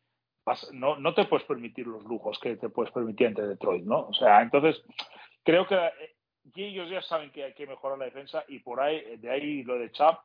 [0.73, 4.09] no, no te puedes permitir los lujos que te puedes permitir entre Detroit, ¿no?
[4.09, 4.83] O sea, entonces,
[5.43, 6.17] creo que eh,
[6.55, 9.79] ellos ya saben que hay que mejorar la defensa y por ahí, de ahí lo
[9.79, 10.21] de Chap,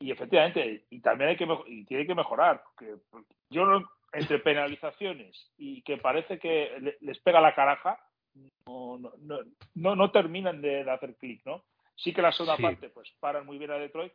[0.00, 2.96] y efectivamente, y también hay que y tiene que mejorar, porque
[3.50, 7.98] yo no, entre penalizaciones y que parece que le- les pega la caraja,
[8.66, 9.38] no, no, no,
[9.74, 11.62] no, no terminan de, de hacer clic, ¿no?
[11.96, 12.62] Sí que la segunda Sí.
[12.62, 14.12] parte, pues paran muy bien a Detroit,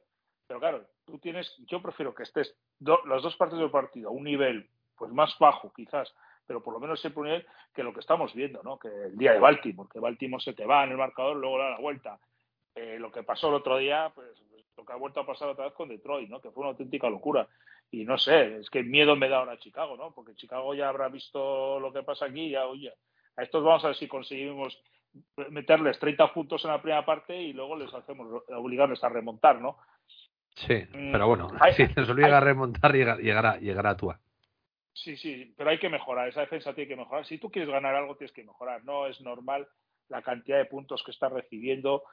[0.47, 4.11] pero claro, tú tienes, yo prefiero que estés do- las dos partes del partido a
[4.11, 6.13] un nivel pues más bajo quizás,
[6.47, 8.79] pero por lo menos siempre un nivel que lo que estamos viendo, ¿no?
[8.79, 11.69] Que el día de Baltimore, que Baltimore se te va en el marcador, luego da
[11.71, 12.19] la vuelta.
[12.75, 14.27] Eh, lo que pasó el otro día, pues
[14.78, 16.41] lo que ha vuelto a pasar otra vez con Detroit, ¿no?
[16.41, 17.47] Que fue una auténtica locura.
[17.91, 20.11] Y no sé, es que miedo me da ahora Chicago, ¿no?
[20.13, 22.93] Porque Chicago ya habrá visto lo que pasa aquí y ya, oye,
[23.38, 24.78] a estos vamos a ver si conseguimos
[25.49, 29.78] meterles 30 puntos en la primera parte y luego les hacemos obligarles a remontar, ¿no?
[30.55, 34.19] Sí, Mm, pero bueno, hay- si nos obliga a remontar, llega- llegará, llegará a Tua.
[34.93, 37.26] Sí, sí, pero hay que mejorar, esa defensa tiene que mejorar.
[37.26, 38.84] Si tú quieres ganar algo, tienes que mejorar.
[38.86, 39.67] No es normal
[40.07, 42.03] la cantidad de puntos que está recibiendo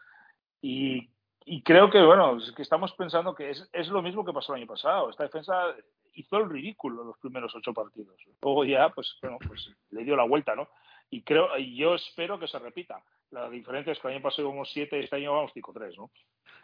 [0.60, 1.08] y,
[1.45, 4.55] y creo que, bueno, es que estamos pensando que es, es lo mismo que pasó
[4.55, 5.11] el año pasado.
[5.11, 5.74] Esta defensa
[6.14, 8.16] hizo el ridículo en los primeros ocho partidos.
[8.43, 10.68] Luego ya, pues, bueno, pues le dio la vuelta, ¿no?
[11.11, 13.03] Y creo, y yo espero que se repita.
[13.30, 16.11] La diferencia es que el año pasado íbamos siete este año vamos 5-3, ¿no?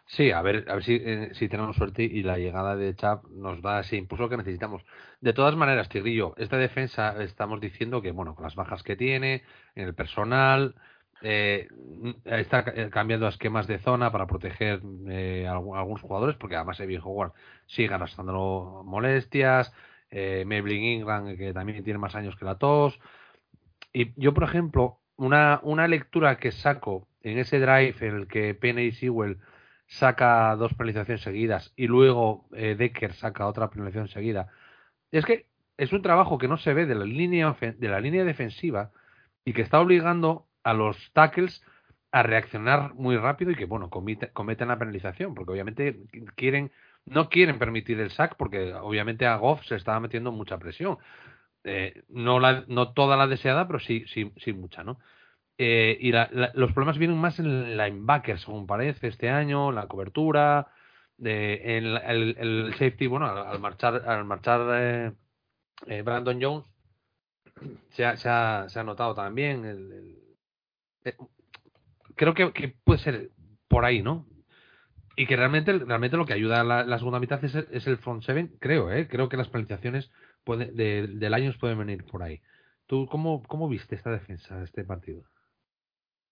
[0.05, 3.25] Sí, a ver, a ver si, eh, si tenemos suerte y la llegada de Chap
[3.25, 4.83] nos da ese impulso que necesitamos.
[5.21, 9.43] De todas maneras, Tigrillo, esta defensa estamos diciendo que, bueno, con las bajas que tiene,
[9.75, 10.75] en el personal,
[11.21, 11.67] eh,
[12.25, 16.55] está eh, cambiando esquemas de zona para proteger eh, a algu- a algunos jugadores, porque
[16.55, 17.33] además Evie Howard
[17.67, 19.73] sigue arrastrando molestias,
[20.11, 22.99] eh, Maybelline Ingram, que también tiene más años que la tos.
[23.93, 28.53] Y yo, por ejemplo, una, una lectura que saco en ese drive en el que
[28.55, 29.39] Penny y Sewell
[29.87, 34.47] saca dos penalizaciones seguidas y luego eh, Decker saca otra penalización seguida.
[35.11, 35.47] Es que
[35.77, 38.91] es un trabajo que no se ve de la línea de la línea defensiva
[39.43, 41.61] y que está obligando a los tackles
[42.11, 45.99] a reaccionar muy rápido y que bueno comite- cometen la penalización porque obviamente
[46.35, 46.71] quieren
[47.05, 50.97] no quieren permitir el sack porque obviamente a Goff se estaba metiendo mucha presión
[51.65, 54.97] Eh, no la, no toda la deseada pero sí sí sí mucha no
[55.57, 59.87] eh, y la- la- los problemas vienen más en linebacker, según parece, este año, la
[59.87, 60.67] cobertura,
[61.17, 65.11] de, en la- el, el safety, bueno, al, marchar, al marchar eh,
[65.87, 66.65] eh, Brandon Jones,
[67.89, 69.65] se ha, se ha, se ha notado también.
[69.65, 70.18] el- eh,
[72.15, 73.31] creo que, puede ser
[73.67, 74.25] por ahí, ¿no?
[75.15, 77.55] Y que realmente, realmente lo que ayuda a la, segunda mitad es
[77.87, 79.07] el, front seven, creo, ¿eh?
[79.07, 80.11] Creo que las penalizaciones
[80.45, 82.41] del año pueden venir por ahí.
[82.87, 85.23] ¿Tú cómo, cómo viste esta defensa, este partido?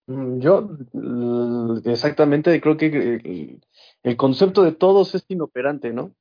[0.08, 3.60] Mm, Yo l- exactamente creo que
[4.04, 6.16] el concepto de todos es inoperante, ¿no?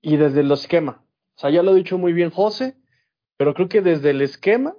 [0.00, 1.04] Y desde el esquema.
[1.36, 2.76] O sea, ya lo ha dicho muy bien José,
[3.36, 4.74] pero creo que desde el esquema,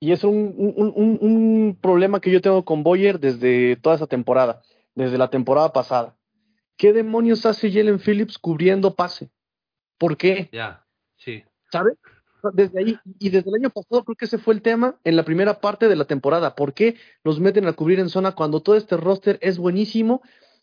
[0.00, 4.06] y es un, un, un- un problema que yo tengo con Boyer desde toda esa
[4.06, 4.62] temporada,
[4.94, 6.16] desde la temporada pasada.
[6.76, 9.30] ¿Qué demonios hace Jalen Phillips cubriendo pase?
[9.98, 10.48] ¿Por qué?
[10.52, 10.86] Ya,
[11.16, 11.44] sí.
[11.70, 11.98] ¿sabes?
[12.54, 15.26] Desde ahí, y desde el año pasado creo que ese fue el tema en la
[15.26, 16.54] primera parte de la temporada.
[16.54, 20.22] ¿Por qué los meten a cubrir en zona cuando todo este roster es buenísimo?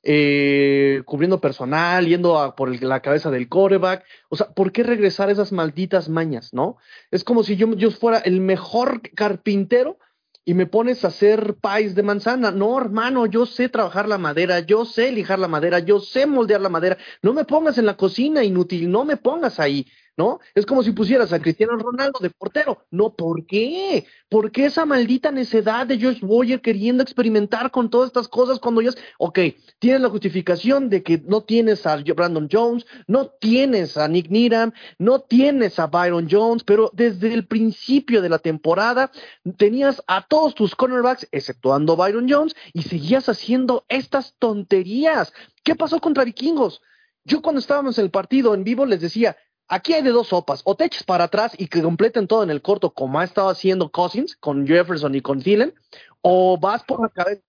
[0.09, 4.05] Eh, cubriendo personal, yendo a por la cabeza del coreback.
[4.29, 6.77] O sea, ¿por qué regresar a esas malditas mañas, no?
[7.11, 9.99] Es como si yo, yo fuera el mejor carpintero
[10.45, 12.51] y me pones a hacer pies de manzana.
[12.51, 16.61] No, hermano, yo sé trabajar la madera, yo sé lijar la madera, yo sé moldear
[16.61, 16.97] la madera.
[17.21, 19.87] No me pongas en la cocina, inútil, no me pongas ahí.
[20.17, 20.39] ¿No?
[20.55, 22.83] Es como si pusieras a Cristiano Ronaldo de portero.
[22.89, 24.05] No, ¿por qué?
[24.29, 28.81] ¿Por qué esa maldita necedad de Josh Boyer queriendo experimentar con todas estas cosas cuando
[28.81, 29.39] ya es, ok,
[29.79, 34.73] tienes la justificación de que no tienes a Brandon Jones, no tienes a Nick Needham,
[34.97, 39.11] no tienes a Byron Jones, pero desde el principio de la temporada
[39.57, 45.31] tenías a todos tus cornerbacks, exceptuando Byron Jones, y seguías haciendo estas tonterías.
[45.63, 46.81] ¿Qué pasó contra Vikingos?
[47.23, 49.35] Yo cuando estábamos en el partido en vivo les decía,
[49.69, 52.49] Aquí hay de dos sopas, o te eches para atrás y que completen todo en
[52.49, 55.73] el corto, como ha estado haciendo Cousins con Jefferson y con Thielen,
[56.21, 57.41] o vas por la cabeza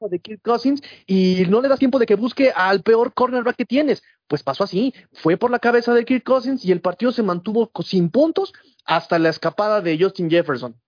[0.00, 3.64] de Kirk Cousins y no le das tiempo de que busque al peor cornerback que
[3.64, 4.02] tienes.
[4.26, 7.70] Pues pasó así, fue por la cabeza de Kirk Cousins y el partido se mantuvo
[7.84, 8.52] sin puntos
[8.84, 10.80] hasta la escapada de Justin Jefferson.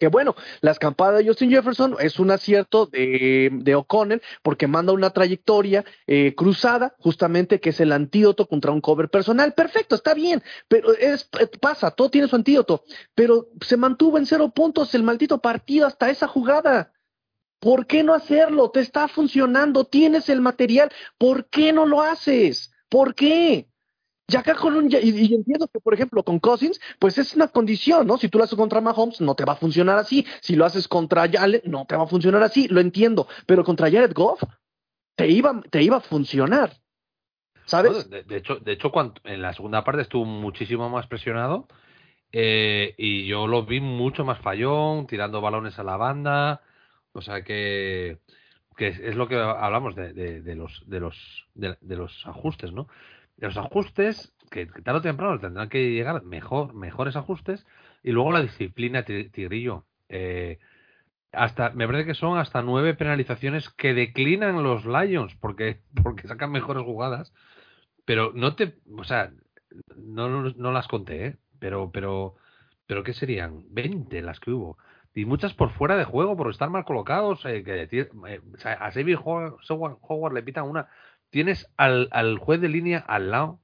[0.00, 4.94] Que bueno, la escampada de Justin Jefferson es un acierto de, de O'Connell porque manda
[4.94, 9.52] una trayectoria eh, cruzada, justamente que es el antídoto contra un cover personal.
[9.52, 12.82] Perfecto, está bien, pero es, eh, pasa, todo tiene su antídoto.
[13.14, 16.94] Pero se mantuvo en cero puntos el maldito partido hasta esa jugada.
[17.60, 18.70] ¿Por qué no hacerlo?
[18.70, 20.90] Te está funcionando, tienes el material.
[21.18, 22.72] ¿Por qué no lo haces?
[22.88, 23.69] ¿Por qué?
[24.30, 27.48] Y acá con un, y, y entiendo que, por ejemplo, con Cousins, pues es una
[27.48, 28.16] condición, ¿no?
[28.16, 30.24] Si tú lo haces contra Mahomes, no te va a funcionar así.
[30.40, 32.68] Si lo haces contra Allen, no te va a funcionar así.
[32.68, 33.26] Lo entiendo.
[33.46, 34.42] Pero contra Jared Goff,
[35.16, 36.72] te iba, te iba a funcionar.
[37.64, 38.08] ¿Sabes?
[38.10, 41.68] De, hecho, de hecho cuando, en la segunda parte estuvo muchísimo más presionado
[42.32, 46.62] eh, y yo lo vi mucho más fallón, tirando balones a la banda.
[47.12, 48.18] O sea que,
[48.76, 51.16] que es, lo que hablamos de, de, de los de los
[51.54, 52.88] de los ajustes, ¿no?
[53.40, 57.66] Los ajustes que, tarde o temprano tendrán que llegar mejor mejores ajustes
[58.02, 59.84] y luego la disciplina ti- tigrillo.
[60.08, 60.58] Eh,
[61.32, 66.52] hasta me parece que son hasta nueve penalizaciones que declinan los Lions porque porque sacan
[66.52, 67.32] mejores jugadas,
[68.04, 69.32] pero no te, o sea,
[69.96, 71.36] no, no, las conté, ¿eh?
[71.58, 72.34] pero pero
[72.86, 74.78] pero qué serían 20 las que hubo
[75.14, 79.18] y muchas por fuera de juego por estar mal colocados eh, que eh, a Xavier
[79.24, 80.88] Howard le pitan una
[81.30, 83.60] tienes al, al juez de línea al lado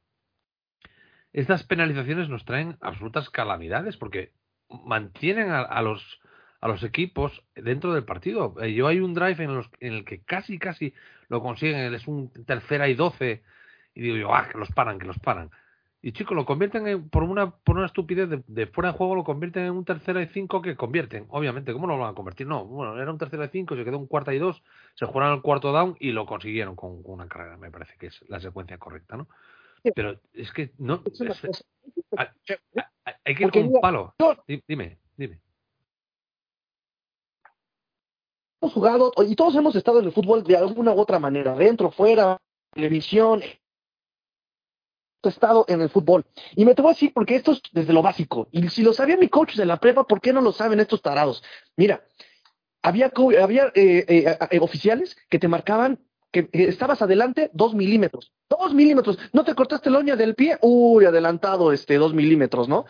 [1.33, 4.33] estas penalizaciones nos traen absolutas calamidades porque
[4.69, 6.19] mantienen a, a los
[6.61, 8.55] a los equipos dentro del partido.
[8.61, 10.95] Eh, yo hay un drive en, los, en el que casi casi
[11.29, 13.43] lo consiguen, es un tercera y doce
[13.95, 15.51] y digo yo, ah, que los paran, que los paran.
[16.07, 19.17] Y chicos, lo convierten en, por una por una estupidez de, de fuera de juego,
[19.17, 21.27] lo convierten en un tercera y cinco que convierten.
[21.31, 22.47] Obviamente, ¿cómo lo van a convertir?
[22.47, 24.63] No, bueno, era un tercera y cinco, se quedó un cuarta y dos,
[24.95, 28.07] se jugaron el cuarto down y lo consiguieron con, con una carrera, me parece que
[28.07, 29.27] es la secuencia correcta, ¿no?
[29.83, 29.91] Sí.
[29.97, 31.65] Pero es que no, Es es-
[32.17, 32.29] hay-
[33.25, 34.15] hay que ir Porque con un palo.
[34.21, 34.37] yo-
[34.69, 35.41] Dime, dime.
[38.61, 41.91] hemos jugado y todos hemos estado en el fútbol de alguna u otra manera, dentro,
[41.91, 42.39] fuera,
[42.73, 43.43] televisión.
[45.23, 46.25] Estado en el fútbol.
[46.55, 48.49] Y me te voy a decir porque esto es desde lo básico.
[48.53, 51.03] Y si lo sabía mi coach de la prepa, ¿por qué no lo saben estos
[51.03, 51.43] tarados?
[51.77, 52.05] Mira,
[52.83, 55.99] había, había eh, eh, eh, oficiales que te marcaban
[56.31, 58.33] que estabas adelante dos milímetros.
[58.49, 59.19] Dos milímetros.
[59.33, 60.59] ¿No te cortaste la uña del pie?
[60.61, 62.85] Uy, adelantado este dos milímetros, ¿no?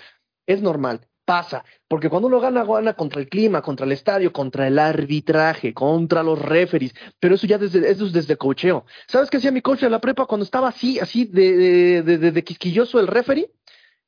[0.47, 1.07] Es normal.
[1.27, 5.75] Pasa, porque cuando uno gana, gana contra el clima, contra el estadio, contra el arbitraje,
[5.75, 8.87] contra los referees, pero eso ya desde, eso es desde cocheo.
[9.09, 11.57] ¿Sabes qué hacía mi coach de la prepa cuando estaba así, así de,
[12.05, 13.51] de, de, de- quisquilloso el referee?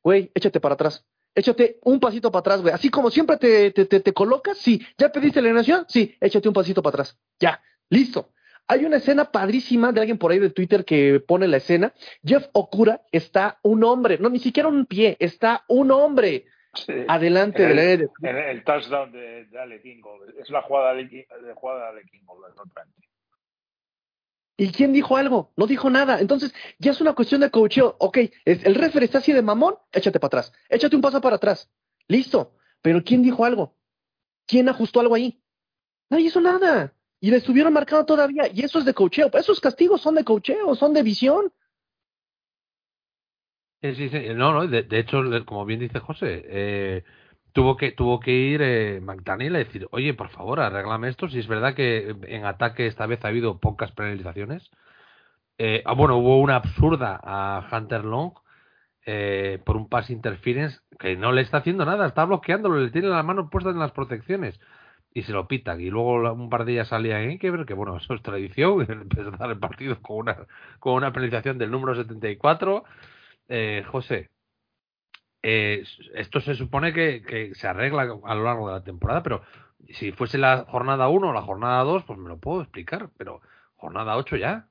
[0.00, 1.04] Güey, échate para atrás.
[1.34, 2.72] Échate un pasito para atrás, güey.
[2.72, 4.80] Así como siempre te, te, te, te colocas, sí.
[4.96, 5.86] ¿Ya pediste la alineación?
[5.88, 7.18] Sí, échate un pasito para atrás.
[7.40, 7.60] Ya,
[7.90, 8.30] listo.
[8.68, 11.92] Hay una escena padrísima de alguien por ahí de Twitter que pone la escena.
[12.24, 16.44] Jeff Okura está un hombre, no, ni siquiera un pie, está un hombre
[16.86, 16.92] Sí.
[17.08, 20.38] adelante El- del área de El, el touchdown de, de Ale Kingold.
[20.38, 22.44] Es la jugada de, de jugada de Ale Kingold.
[24.56, 25.52] ¿Y quién dijo algo?
[25.56, 26.20] No dijo nada.
[26.20, 27.94] Entonces, ya es una cuestión de coacheo.
[28.00, 30.52] Ok, es- el referee está así de mamón, échate para atrás.
[30.68, 31.70] Échate un paso para atrás.
[32.08, 32.54] Listo.
[32.82, 33.76] Pero ¿quién dijo algo?
[34.46, 35.40] ¿Quién ajustó algo ahí?
[36.10, 36.92] Nadie hizo nada.
[37.20, 38.48] Y le estuvieron marcando todavía.
[38.52, 39.30] Y eso es de coacheo.
[39.34, 41.52] Esos castigos son de coacheo, son de visión.
[43.80, 44.10] Sí, sí.
[44.34, 47.04] No, no, de, de hecho, como bien dice José, eh,
[47.52, 51.28] tuvo que tuvo que ir eh, McDaniel a decir, oye, por favor, arréglame esto.
[51.28, 54.68] Si es verdad que en ataque esta vez ha habido pocas penalizaciones.
[55.58, 58.32] Eh, ah, bueno, hubo una absurda a Hunter Long
[59.06, 63.08] eh, por un pass interference que no le está haciendo nada, está bloqueándolo, le tiene
[63.08, 64.60] las manos puestas en las protecciones
[65.14, 65.80] y se lo pitan.
[65.80, 68.80] Y luego la- un par de ellas salían en que que, bueno, eso es tradición,
[68.90, 70.36] empezar el partido con una,
[70.80, 72.84] con una penalización del número 74.
[73.48, 74.28] Eh, José,
[75.42, 75.84] eh,
[76.14, 79.42] esto se supone que, que se arregla a lo largo de la temporada, pero
[79.88, 83.40] si fuese la jornada 1 o la jornada 2, pues me lo puedo explicar, pero
[83.76, 84.68] jornada 8 ya.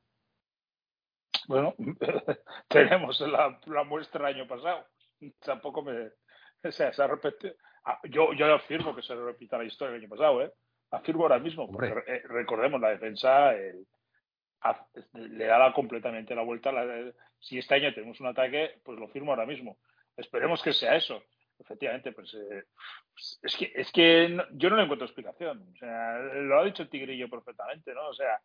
[1.48, 1.74] Bueno,
[2.68, 4.86] tenemos la, la muestra año pasado.
[5.40, 6.10] Tampoco me.
[6.64, 7.54] O sea, se ha repetido.
[7.86, 10.52] Ah, Yo, yo afirmo que se repita la historia del año pasado, ¿eh?
[10.92, 11.72] Afirmo ahora mismo.
[11.72, 12.04] Porque, Hombre.
[12.08, 13.88] eh, recordemos, la defensa el-
[15.14, 16.72] le da la- completamente la vuelta.
[16.72, 19.78] la- si este año tenemos un ataque, pues lo firmo ahora mismo.
[20.16, 21.24] Esperemos que sea eso.
[21.60, 22.64] Efectivamente, pues eh,
[23.42, 25.68] es que, es que no- yo no le encuentro explicación.
[25.74, 28.08] O sea, lo ha dicho Tigrillo perfectamente, ¿no?
[28.10, 28.40] O sea,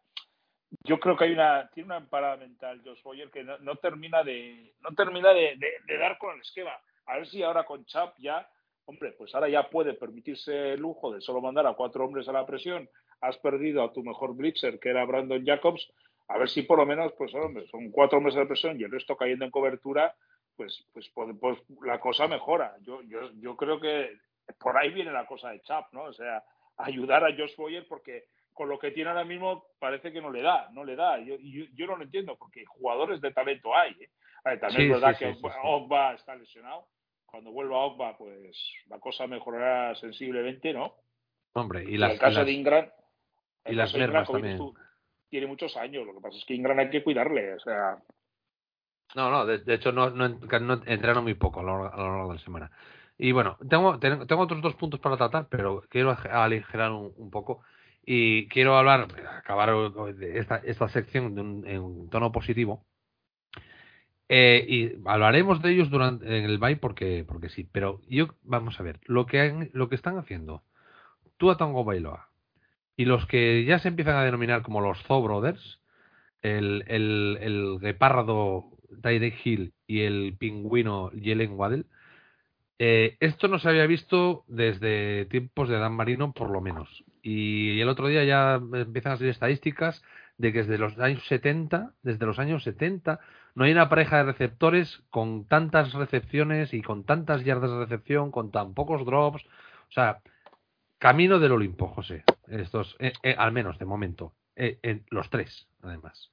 [0.84, 4.72] yo creo que hay una tiene una parada mental Josh Boyer que no, termina de
[4.80, 6.72] no termina de- de dar con el esquema
[7.04, 8.48] a ver si ahora con Chap ya
[8.86, 12.32] hombre pues ahora ya puede permitirse el lujo de solo mandar a cuatro hombres a
[12.32, 12.88] la presión
[13.20, 15.92] has perdido a tu mejor blitzer que era Brandon Jacobs
[16.34, 18.90] a ver si por lo menos pues hombre son cuatro hombres la presión y el
[18.90, 20.14] resto cayendo en cobertura
[20.56, 24.16] pues pues, pues, pues la cosa mejora yo yo yo creo que
[24.58, 26.02] por ahí viene la cosa de Chap, ¿no?
[26.04, 26.42] O sea,
[26.76, 30.42] ayudar a Josh Boyer porque con lo que tiene ahora mismo parece que no le
[30.42, 31.18] da, no le da.
[31.20, 33.92] Yo, yo, yo no lo entiendo porque jugadores de talento hay.
[33.92, 34.10] ¿eh?
[34.44, 35.40] Ver, también Sí, es verdad sí, que sí.
[35.62, 36.88] Ogba está lesionado.
[37.24, 38.58] Cuando vuelva Ogba, pues
[38.88, 40.96] la cosa mejorará sensiblemente, ¿no?
[41.54, 42.90] Hombre, y Y las, el caso y las- de Ingram,
[43.64, 44.56] y las de dices también.
[44.58, 44.74] tú,
[45.32, 46.06] tiene muchos años.
[46.06, 47.54] Lo que pasa es que Ingram hay que cuidarle.
[47.54, 47.96] O sea,
[49.14, 52.08] No, no, de, hecho no, no, en- no entreno muy poco a lo, a lo
[52.16, 52.70] largo de la semana.
[53.16, 57.62] Y bueno, tengo, ten- tengo otros dos puntos para tratar, pero quiero aligerar un, poco
[58.04, 59.08] y quiero hablar,
[59.38, 59.70] acabar
[60.20, 62.84] esta, esta sección de un- en un tono positivo.
[64.28, 68.78] Eh, y hablaremos de ellos durante en el bye porque, porque sí, pero yo, vamos
[68.78, 70.62] a ver, lo que, han- lo que están haciendo
[71.38, 72.31] Tua Tango Bailoa
[72.96, 75.80] y los que ya se empiezan a denominar como los Zoo Brothers,
[76.42, 78.70] el, el, el guepardo
[79.44, 81.86] Hill y el pingüino Jalen Waddell,
[82.78, 87.04] eh, esto no se había visto desde tiempos de Dan Marino, por lo menos.
[87.22, 90.02] Y el otro día ya empiezan a salir estadísticas
[90.36, 93.20] de que desde los años 70, desde los años 70,
[93.54, 98.32] no hay una pareja de receptores con tantas recepciones y con tantas yardas de recepción,
[98.32, 99.44] con tan pocos drops.
[99.44, 100.18] O sea,
[100.98, 102.24] camino del Olimpo, José.
[102.48, 104.34] Estos, eh, eh, al menos de momento.
[104.56, 104.78] Eh,
[105.10, 106.30] los tres, además.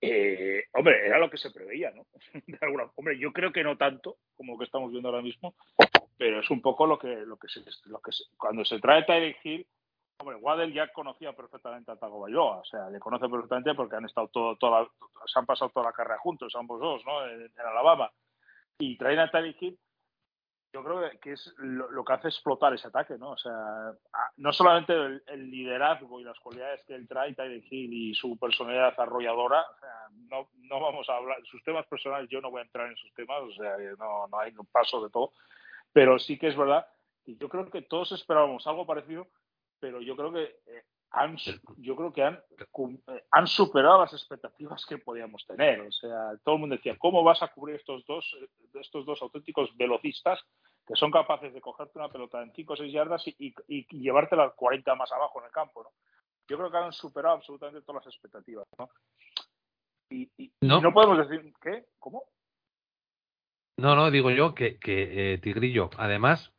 [0.00, 2.06] eh, hombre, era lo que se preveía, ¿no?
[2.46, 2.58] De
[2.96, 5.54] hombre, yo creo que no tanto como lo que estamos viendo ahora mismo,
[6.16, 9.44] pero es un poco lo que, lo que, se, lo que cuando se trae Tyreek
[9.44, 9.66] Hill,
[10.18, 14.04] hombre, Waddell ya conocía perfectamente a Tago Bailoa, o sea, le conoce perfectamente porque han
[14.04, 14.88] estado todo, toda
[15.26, 17.26] se han pasado toda la carrera juntos, ambos dos, ¿no?
[17.28, 18.10] En, Alabama.
[18.78, 19.76] Y traen a Tyreek
[20.72, 23.32] yo creo que- es lo, que hace explotar ese ataque, ¿no?
[23.32, 23.92] O sea,
[24.36, 24.94] no solamente
[25.26, 29.78] el, liderazgo y las cualidades que él trae, Tyreek Hill, y su personalidad arrolladora, o
[29.78, 32.96] sea, no, no vamos a hablar, sus temas personales, yo no voy a entrar en
[32.96, 35.32] sus temas, o sea, no, no hay paso de todo,
[35.92, 36.86] pero sí que es verdad
[37.24, 39.28] que yo creo que todos esperábamos algo parecido,
[39.78, 41.36] pero yo creo que eh, han,
[41.76, 45.80] yo creo que han, eh, han superado las expectativas que podíamos tener.
[45.80, 48.48] O sea, todo el mundo decía, ¿cómo vas a cubrir estos dos, eh,
[48.80, 50.40] estos dos auténticos velocistas
[50.86, 53.86] que son capaces de cogerte una pelota en 5 o 6 yardas y, y, y
[54.00, 55.82] llevártela 40 más abajo en el campo?
[55.82, 55.90] ¿no?
[56.48, 58.66] Yo creo que han superado absolutamente todas las expectativas.
[58.78, 58.88] ¿no?
[60.10, 60.30] Y,
[60.60, 60.80] No.
[60.80, 61.86] no podemos decir, ¿qué?
[61.98, 62.24] ¿Cómo?
[63.78, 66.52] No, no, digo yo que, que eh, Tigrillo, además,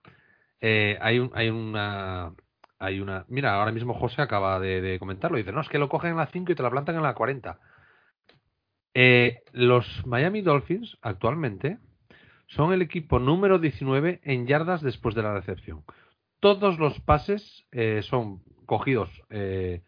[0.62, 2.34] eh, hay, un, hay una.
[2.80, 3.26] Hay una.
[3.30, 5.38] Mira, ahora mismo José acaba de, de comentarlo.
[5.38, 7.14] Dice, no, es que lo cogen en la 5 y te la plantan en la
[7.14, 7.60] 40.
[8.96, 11.78] Eh, los Miami Dolphins actualmente
[12.54, 15.84] son el equipo número 19 en yardas después de la recepción.
[16.40, 19.82] Todos los pases eh, son cogidos eh,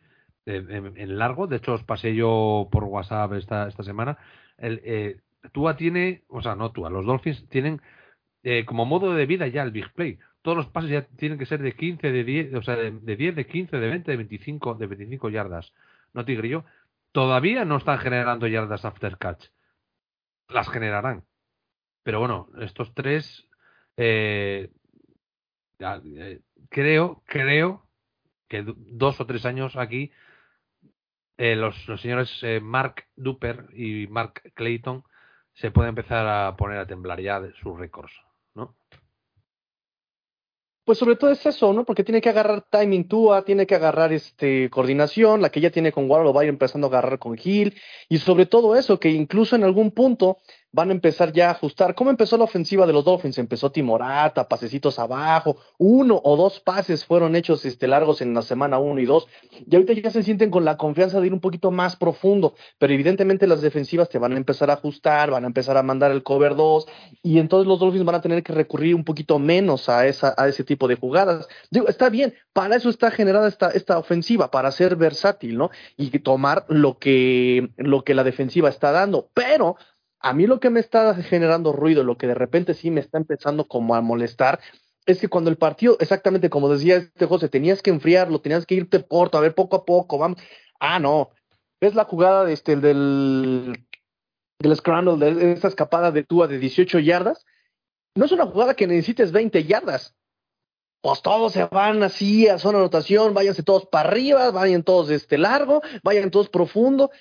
[0.45, 1.47] en, largo.
[1.47, 4.17] De hecho, os pasé yo por WhatsApp esta, semana.
[4.57, 5.19] El, eh,
[5.51, 7.81] Tua tiene, o sea, no Tua, los Dolphins tienen
[8.67, 10.19] como modo de vida ya el big play.
[10.43, 13.15] Todos los pases ya tienen que ser de 15, de 10, o sea, de, de
[13.15, 15.73] 10, de 15, de 20, de 25, de 25 yardas.
[16.13, 16.63] No tigrillo.
[17.11, 19.47] Todavía no están generando yardas after catch.
[20.47, 21.23] Las generarán.
[22.05, 23.47] Pero bueno, estos tres,
[23.97, 24.69] eh,
[25.79, 26.39] eh,
[26.69, 27.89] creo, creo
[28.47, 30.11] que do- dos o tres años aquí
[31.37, 35.03] eh, los, los señores eh, Mark Duper y Mark Clayton
[35.55, 38.13] se pueden empezar a poner a temblar ya de sus récords,
[38.53, 38.75] ¿no?
[40.85, 41.83] Pues sobre todo es eso, ¿no?
[41.83, 45.91] Porque tiene que agarrar timing Tua, tiene que agarrar este coordinación, la que ya tiene
[45.91, 47.73] con Waddle lo va a ir empezando a agarrar con Hill,
[48.07, 50.37] y sobre todo eso, que incluso en algún punto
[50.75, 51.95] van a empezar ya a ajustar.
[51.95, 53.37] ¿Cómo empezó la ofensiva de los Dolphins?
[53.37, 58.77] Empezó Timorata, pasecitos abajo, uno o dos pases fueron hechos este, largos en la semana
[58.77, 59.25] uno y dos,
[59.65, 62.91] y ahorita ya se sienten con la confianza de ir un poquito más profundo, pero
[62.91, 66.23] evidentemente las defensivas te van a empezar a ajustar, van a empezar a mandar el
[66.23, 66.87] cover 2,
[67.23, 70.49] y entonces los Dolphins van a tener que recurrir un poquito menos a, esa, a
[70.49, 71.47] ese tipo de jugadas.
[71.71, 75.69] Digo, está bien, para eso está generada esta, esta ofensiva, para ser versátil, ¿no?
[75.95, 79.29] Y tomar lo que, lo que la defensiva está dando.
[79.33, 79.77] Pero
[80.25, 83.19] a mí lo que me está generando ruido, lo que de repente sí me está
[83.19, 84.59] empezando como a molestar,
[85.05, 88.73] es que cuando el partido, exactamente como decía este José, tenías que enfriarlo, tenías que
[88.73, 90.41] irte corto, a ver poco a poco, vamos.
[90.79, 91.29] Ah, no.
[91.79, 93.85] ¿Ves la jugada de este, del,
[94.57, 97.45] del scramble, de esa escapada de Tua de 18 yardas?
[98.15, 100.15] No es una jugada que necesites 20 yardas.
[101.01, 105.37] Pues todos se van así a zona anotación, váyanse todos para arriba, vayan todos este
[105.37, 107.11] largo, vayan todos profundo.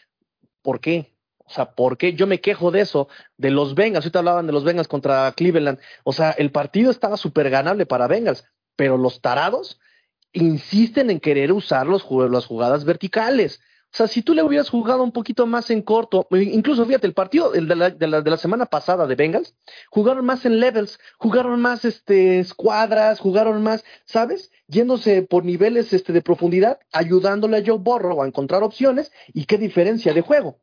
[0.62, 1.13] ¿Por qué?
[1.45, 2.14] O sea, ¿por qué?
[2.14, 4.05] Yo me quejo de eso, de los Bengals.
[4.05, 5.78] Ahorita hablaban de los Bengals contra Cleveland.
[6.03, 8.45] O sea, el partido estaba súper ganable para Bengals,
[8.76, 9.78] pero los tarados
[10.32, 13.61] insisten en querer usar los, las jugadas verticales.
[13.95, 17.07] O sea, si tú le hubieras jugado un poquito más en corto, e incluso fíjate,
[17.07, 19.55] el partido de, la, de, la, de la semana pasada de Bengals,
[19.88, 24.51] jugaron más en levels, jugaron más este, escuadras, jugaron más, ¿sabes?
[24.66, 29.59] Yéndose por niveles este, de profundidad, ayudándole a Joe Burrow a encontrar opciones y qué
[29.59, 30.59] diferencia de juego.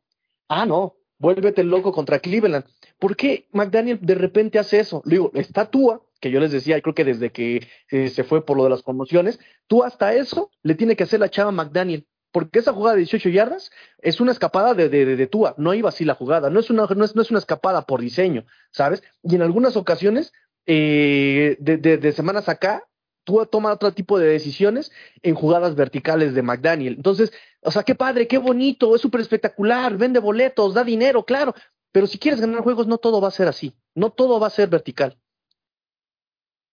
[0.54, 2.66] Ah, no, vuélvete loco contra Cleveland.
[2.98, 5.00] ¿Por qué McDaniel de repente hace eso?
[5.06, 8.44] Le digo, está Tua, que yo les decía, creo que desde que eh, se fue
[8.44, 12.06] por lo de las conmociones, tú hasta eso le tiene que hacer la chava McDaniel
[12.32, 15.88] porque esa jugada de 18 yardas es una escapada de, de, de, Tua, no iba
[15.88, 19.02] así la jugada, no es, una, no, es, no es una escapada por diseño, ¿sabes?
[19.22, 20.32] Y en algunas ocasiones,
[20.66, 22.84] eh, de, semanas acá,
[23.24, 24.90] Tua toma otro tipo de decisiones
[25.22, 26.94] en jugadas verticales de McDaniel.
[26.96, 27.32] Entonces,
[27.62, 31.54] o sea, qué padre, qué bonito, es súper espectacular, vende boletos, da dinero, claro,
[31.90, 34.50] pero si quieres ganar juegos, no todo va a ser así, no todo va a
[34.50, 35.18] ser vertical.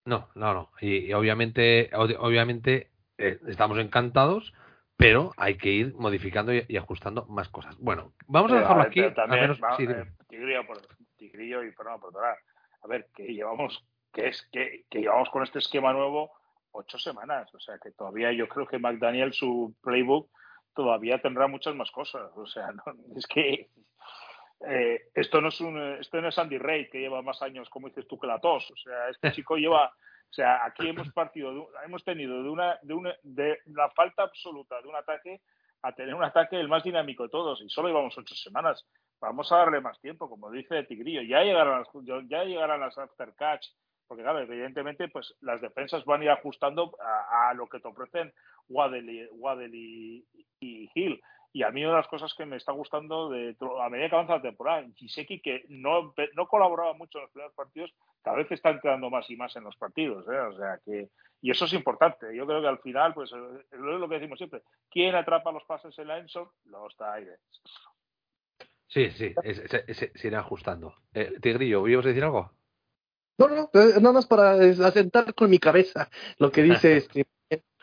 [0.05, 0.71] No, no, no.
[0.81, 4.53] Y, y obviamente, obviamente eh, estamos encantados
[4.99, 7.77] pero hay que ir modificando y, y, ajustando más cosas.
[7.77, 9.01] Bueno, vamos a dejarlo aquí.
[9.15, 10.77] También, menos, va, sí, eh, tigrillo, por,
[11.15, 12.01] tigrillo y perdón.
[12.81, 13.81] A ver, que llevamos,
[14.11, 16.33] que es que, que, llevamos con este esquema nuevo
[16.71, 17.49] ocho semanas.
[17.55, 20.29] O sea, que todavía yo creo que McDaniel, su playbook,
[20.79, 22.31] todavía tendrá muchas más cosas.
[22.37, 22.83] O sea, no,
[23.17, 23.69] es que
[24.65, 27.89] eh, esto no es un, esto no es Andy Reid que lleva más años, como
[27.89, 28.71] dices tú, que la tos.
[28.71, 29.91] O sea, este chico lleva
[30.29, 34.23] o sea, aquí hemos partido, de, hemos tenido de una, de una, de la falta
[34.23, 35.41] absoluta de un ataque
[35.81, 38.85] a tener un ataque el más dinámico de todos y solo llevamos ocho semanas.
[39.19, 41.23] Vamos a darle más tiempo, como dice Tigrillo.
[41.23, 43.65] Ya llegarán las, ya llegarán las after catch,
[44.09, 48.33] porque claro, evidentemente, pues las defensas van a ir ajustando a, lo que te ofrecen
[48.67, 49.07] Waddell
[49.75, 50.25] y,
[50.59, 51.21] y, Hill.
[51.53, 54.15] Y a mí una de las cosas que me está gustando de, a medida que
[54.15, 57.93] avanza la temporada, Chiseki, que no, no colaboraba mucho en los primeros partidos,
[58.23, 60.27] cada vez está entrando más y más en los partidos.
[60.27, 60.39] ¿eh?
[60.39, 61.09] O sea que,
[61.41, 62.35] y eso es importante.
[62.35, 65.97] Yo creo que al final, pues es lo que decimos siempre, ¿quién atrapa los pases
[65.99, 66.53] en la Enso?
[66.65, 67.41] Los Tigers.
[68.87, 69.35] Sí, sí,
[69.93, 70.95] se irá ajustando.
[71.13, 72.51] Eh, Tigrillo, ¿ibas a decir algo?
[73.39, 77.25] No, no, nada más para asentar con mi cabeza lo que dice este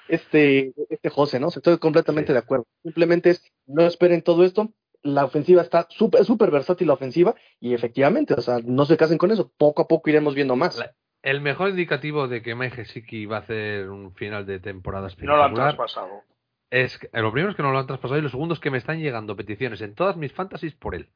[0.09, 1.49] este, este José, ¿no?
[1.49, 2.33] Estoy completamente sí.
[2.35, 2.67] de acuerdo.
[2.83, 4.73] Simplemente es, no esperen todo esto.
[5.03, 9.19] La ofensiva está súper, súper versátil la ofensiva y efectivamente, o sea, no se casen
[9.19, 9.53] con eso.
[9.57, 10.79] Poco a poco iremos viendo más.
[10.79, 15.09] La, el mejor indicativo de que Mike Gesicki va a hacer un final de temporada
[15.19, 16.23] No lo han traspasado.
[16.71, 18.71] Es que, lo primero es que no lo han traspasado y lo segundo es que
[18.71, 21.09] me están llegando peticiones en todas mis fantasies por él.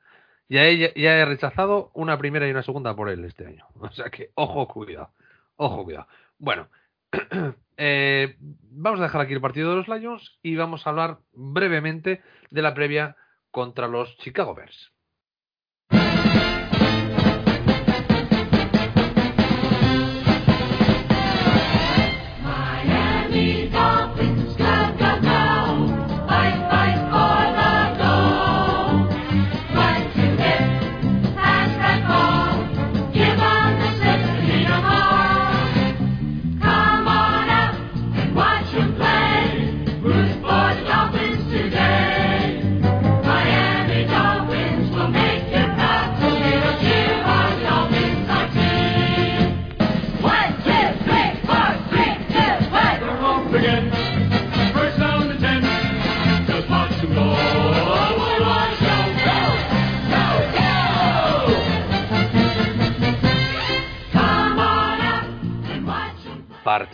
[0.50, 3.64] Ya he, ya he rechazado una primera y una segunda por él este año.
[3.80, 5.12] O sea que, ojo, cuidado.
[5.56, 6.08] Ojo, cuidado.
[6.38, 6.68] Bueno,
[7.76, 12.20] eh, vamos a dejar aquí el partido de los Lions y vamos a hablar brevemente
[12.50, 13.16] de la previa
[13.52, 14.92] contra los Chicago Bears.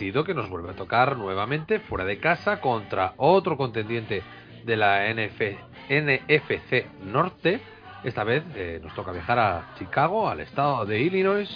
[0.07, 4.23] Partido que nos vuelve a tocar nuevamente fuera de casa contra otro contendiente
[4.63, 5.41] de la NF,
[5.89, 7.59] NFC Norte.
[8.05, 11.49] Esta vez eh, nos toca viajar a Chicago, al estado de Illinois,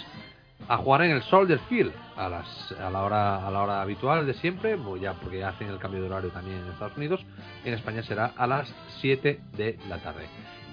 [0.68, 4.26] a jugar en el Soldier Field a, las, a, la, hora, a la hora habitual
[4.26, 7.24] de siempre, ya porque hacen el cambio de horario también en Estados Unidos.
[7.64, 10.26] En España será a las 7 de la tarde.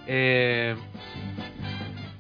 [0.06, 0.76] Eh,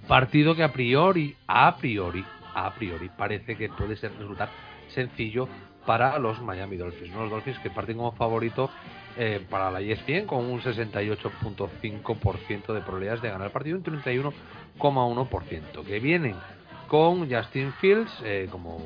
[0.07, 2.23] partido que a priori, a priori,
[2.55, 5.47] a priori parece que puede ser resultar sencillo
[5.85, 7.13] para los Miami Dolphins.
[7.13, 7.23] ¿no?
[7.23, 8.69] Los Dolphins que parten como favorito
[9.17, 15.85] eh, para la ESPN con un 68.5% de probabilidades de ganar el partido, un 31,1%.
[15.85, 16.35] Que vienen
[16.87, 18.83] con Justin Fields eh, como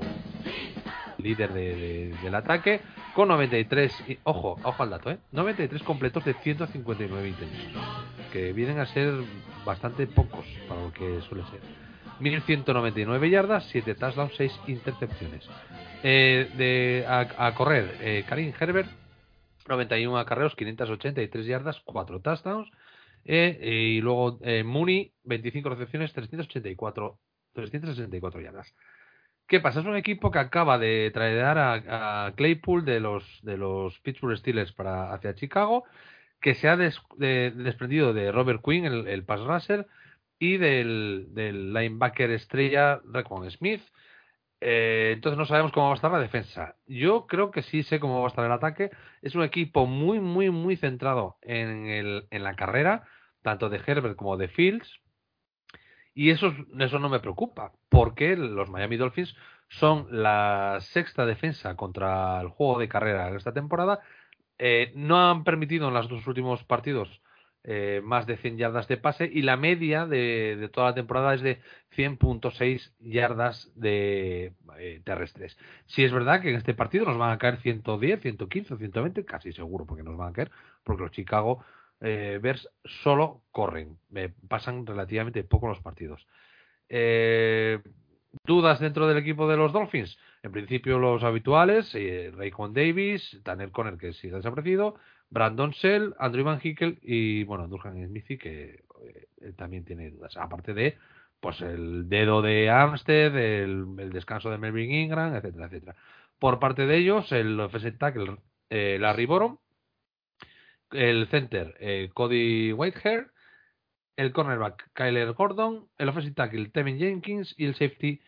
[1.18, 2.82] líder de, de, del ataque,
[3.14, 5.20] con 93, y, ojo, ojo al dato, ¿eh?
[5.32, 7.62] 93 completos de 159 intentos,
[8.32, 9.14] que vienen a ser
[9.66, 11.83] bastante pocos para lo que suele ser.
[12.20, 15.48] 1199 yardas, 7 touchdowns, 6 intercepciones.
[16.04, 18.90] Eh, de, a, a correr, eh, Karim Herbert,
[19.68, 22.70] 91 acarreos, 583 yardas, 4 touchdowns.
[23.26, 23.58] Eh,
[23.96, 27.18] y luego eh, Mooney, 25 recepciones, 384,
[27.54, 28.76] 364 yardas.
[29.48, 29.80] ¿Qué pasa?
[29.82, 34.38] Es un equipo que acaba de traer a, a, Claypool de los, de los Pittsburgh
[34.38, 35.84] Steelers para, hacia Chicago,
[36.42, 39.86] que se ha des- de- desprendido de Robert Quinn, el, el pass rusher,
[40.44, 41.34] y del,
[41.74, 43.82] linebacker estrella Recon Smith.
[44.60, 46.76] Eh, entonces no sabemos cómo va a estar la defensa.
[46.86, 48.92] Yo creo que sí sé cómo va a estar el ataque.
[49.22, 53.08] Es un equipo muy, muy, muy centrado en, el, en la carrera,
[53.42, 55.00] tanto de Herbert como de Fields.
[56.14, 59.36] Y eso, es- eso no me preocupa, porque los Miami Dolphins
[59.70, 64.02] son la sexta defensa contra el juego de carrera en esta temporada.
[64.58, 67.22] Eh, no han permitido en los dos últimos partidos
[67.64, 71.42] eh, más de 100 yardas de pase y la media de, toda la temporada es
[71.42, 71.62] de
[71.96, 75.58] 100.6 yardas de eh, terrestres.
[75.86, 79.54] Si es verdad que en este partido nos van a caer 110, 115, 120, casi
[79.54, 80.52] seguro porque nos van a caer,
[80.84, 81.64] porque los Chicago
[82.06, 86.28] eh, Bears solo corren, eh, pasan relativamente poco los partidos.
[86.90, 87.80] Eh,
[88.46, 90.18] ¿Dudas dentro del equipo de los Dolphins?
[90.42, 94.96] En principio los habituales, Raycon Davis, Tanner Conner que sigue desaparecido,
[95.34, 98.84] Brandon Shell, Andrew Van Hickel y bueno, Durhan Smithy que
[99.42, 100.38] eh, también tiene dudas.
[100.38, 100.96] Aparte de
[101.40, 105.96] pues el dedo de Armstead, el, el descanso de Melvin Ingram, etcétera, etcétera.
[106.40, 108.38] Por parte de ellos, el offensive tackle
[108.70, 109.58] eh, Larry Borom,
[110.92, 113.32] el center eh, Cody Whitehair,
[114.16, 118.22] el cornerback Kyler Gordon, el offensive tackle Tevin Jenkins y el safety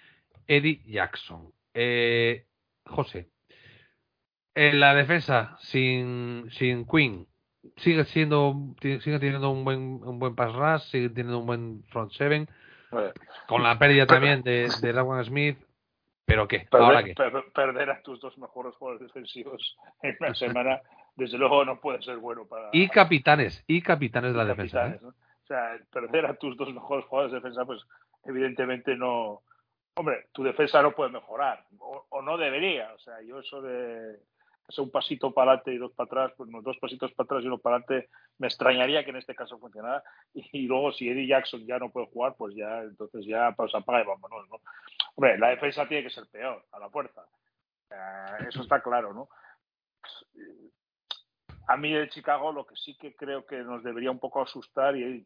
[0.48, 1.54] Eddie Jackson.
[1.74, 2.46] Eh,
[2.86, 3.30] José,
[4.56, 7.28] en la defensa sin, sin Quinn
[7.78, 12.12] sigue siendo sigue teniendo un buen un buen pass rush, sigue teniendo un buen front
[12.12, 12.48] seven
[12.92, 13.12] Eh,
[13.48, 15.58] con la pérdida también de, de Smith,
[16.26, 17.14] pero qué, perder, ahora qué.
[17.14, 20.82] per- perder a tus dos mejores jugadores defensivos en una semana,
[21.16, 24.80] desde luego no puede ser bueno para Y capitanes, y capitanes de la defensa.
[24.80, 25.06] capitanes, ¿eh?
[25.06, 25.10] ¿no?
[25.10, 27.82] O sea, perder a tus dos mejores jugadores de defensa, pues
[28.26, 29.42] evidentemente no.
[29.98, 32.92] Hombre, tu defensa no puede mejorar, o, o no debería.
[32.94, 34.18] O sea, yo eso de
[34.68, 37.44] hacer un pasito para adelante y dos para atrás, pues no, dos pasitos para atrás
[37.44, 40.04] y uno para adelante, me extrañaría que en este caso funcionara.
[40.34, 44.02] Y, luego, si Eddie Jackson ya no puede jugar, pues ya, entonces ya pues apaga
[44.02, 44.60] y vámonos, ¿no?
[45.16, 47.26] Hombre, la defensa tiene que ser peor, a la fuerza.
[47.88, 49.30] Sea, eso está claro, ¿no?
[51.68, 54.96] A mí de Chicago lo que sí que creo que nos debería un poco asustar
[54.96, 55.26] y,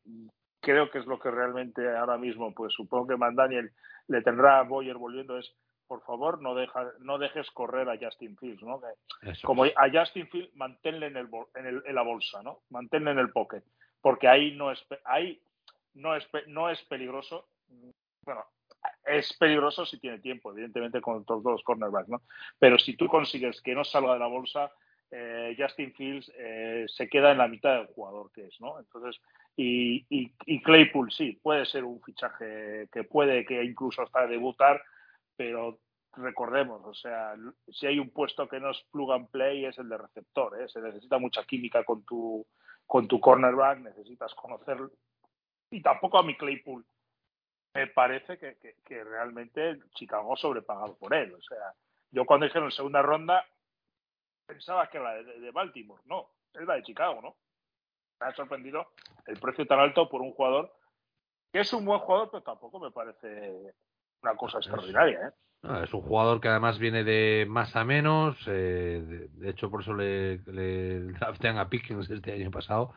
[0.62, 3.72] creo que es lo que realmente ahora mismo, pues supongo que McDaniel
[4.08, 5.50] le tendrá a Boyer volviendo es,
[5.90, 8.80] por favor, no deja, no dejes correr a Justin Fields, ¿no?
[8.80, 8.88] Que
[9.44, 12.60] como a Justin Fields, manténle en, el, en, el- en la bolsa, ¿no?
[12.70, 13.64] Manténle en el pocket,
[14.00, 15.42] porque ahí no es, ahí
[15.96, 17.50] no es, no es peligroso.
[18.24, 18.46] Bueno,
[19.04, 22.22] es peligroso si tiene tiempo, evidentemente, con todos los cornerbacks, ¿no?
[22.60, 24.72] Pero si tú consigues que no salga de la bolsa,
[25.12, 28.80] eh, Justin Fields eh, se queda en la mitad del jugador que es, ¿no?
[28.80, 29.20] Entonces,
[29.58, 34.80] y, y, y Claypool sí, puede ser un fichaje que puede que incluso hasta debutar,
[35.40, 35.80] pero
[36.18, 37.34] recordemos, o sea,
[37.70, 40.68] si hay un puesto que no es plug and play es el de receptor, ¿eh?
[40.68, 42.46] se necesita mucha química con tu
[42.86, 44.92] con tu cornerback, necesitas conocerlo
[45.72, 46.86] y tampoco a mi Claypool
[47.74, 51.74] me parece que, que, realmente Chicago sobrepagado por él, o sea,
[52.12, 53.46] yo cuando dijeron segunda ronda
[54.46, 57.38] pensaba que era de, de Baltimore, no, es la de Chicago, ¿no?
[58.20, 58.92] Me ha sorprendido
[59.26, 60.76] el precio tan alto por un jugador
[61.54, 63.74] que es un buen jugador, pero tampoco me parece
[64.22, 65.32] una cosa extraordinaria, ¿eh?
[65.62, 68.38] No, es un jugador que además viene de más a menos.
[68.48, 72.94] eh, de, de hecho, por eso le, le draftean a Pickens este año pasado.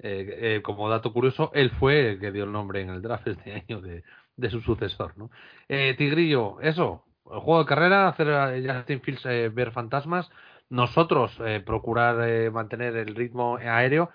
[0.00, 3.26] Eh, eh, como dato curioso, él fue el que dio el nombre en el draft
[3.28, 4.04] este año de,
[4.36, 5.16] de su sucesor.
[5.18, 5.30] ¿no?
[5.68, 10.30] Eh, Tigrillo, eso, el juego de carrera, hacer a Justin Fields eh, ver fantasmas.
[10.70, 14.10] Nosotros eh, procurar eh, mantener el ritmo aéreo.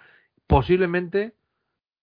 [0.48, 1.34] Posiblemente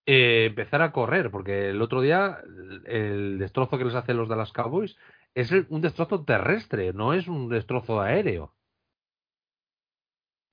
[0.05, 2.39] eh, empezar a correr, porque el otro día
[2.85, 4.97] el, destrozo que les hacen los de las Cowboys
[5.35, 8.53] es un destrozo terrestre, no es un destrozo aéreo.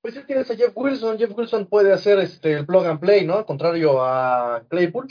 [0.01, 1.19] Pues sí tienes a Jeff Wilson.
[1.19, 3.45] Jeff Wilson puede hacer este el plug and play, ¿no?
[3.45, 5.09] Contrario a Claypool.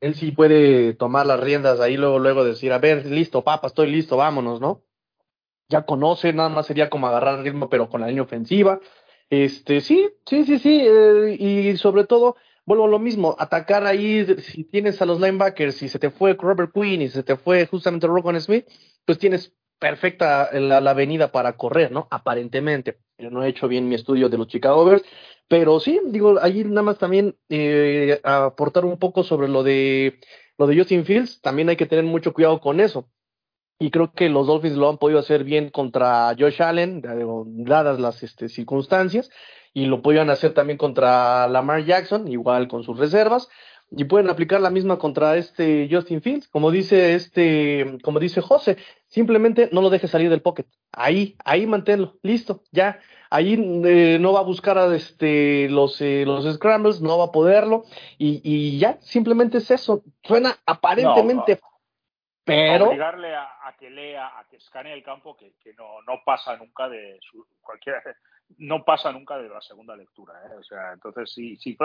[0.00, 3.90] Él sí puede tomar las riendas ahí luego, luego decir, a ver, listo, papa, estoy
[3.90, 4.82] listo, vámonos, ¿no?
[5.68, 8.80] Ya conoce, nada más sería como agarrar ritmo, pero con la línea ofensiva.
[9.28, 12.36] Este, sí, sí, sí, sí, eh, y sobre todo,
[12.66, 16.34] vuelvo a lo mismo, atacar ahí, si tienes a los linebackers, si se te fue
[16.34, 18.66] Robert Quinn y se te fue justamente Rogan Smith,
[19.04, 22.08] pues tienes perfecta la, la avenida para correr, ¿no?
[22.10, 22.98] Aparentemente.
[23.18, 25.04] Yo no he hecho bien mi estudio de los Chicago Bears,
[25.48, 30.18] pero sí, digo, ahí nada más también eh, aportar un poco sobre lo de
[30.58, 33.10] lo de Justin Fields, también hay que tener mucho cuidado con eso.
[33.78, 38.22] Y creo que los Dolphins lo han podido hacer bien contra Josh Allen, dadas las
[38.22, 39.30] este, circunstancias,
[39.76, 43.50] y lo podían hacer también contra Lamar Jackson, igual con sus reservas.
[43.90, 48.78] y pueden aplicar la misma contra este Justin Fields, como dice este, como dice José,
[49.06, 53.00] simplemente no lo dejes salir del pocket, ahí, ahí manténlo, listo, ya,
[53.30, 53.54] ahí
[53.84, 57.84] eh, no va a buscar a este, los, eh, los scrambles, no va a poderlo,
[58.18, 61.60] y, y ya, simplemente es eso, suena aparentemente,
[62.44, 66.22] pero obligarle a, a que lea, a que escanee el campo, que, que no, no
[66.24, 68.02] pasa nunca de su, cualquiera,
[68.58, 70.34] no pasa nunca de la segunda lectura.
[70.46, 70.56] ¿eh?
[70.58, 71.76] O sea, entonces si, si,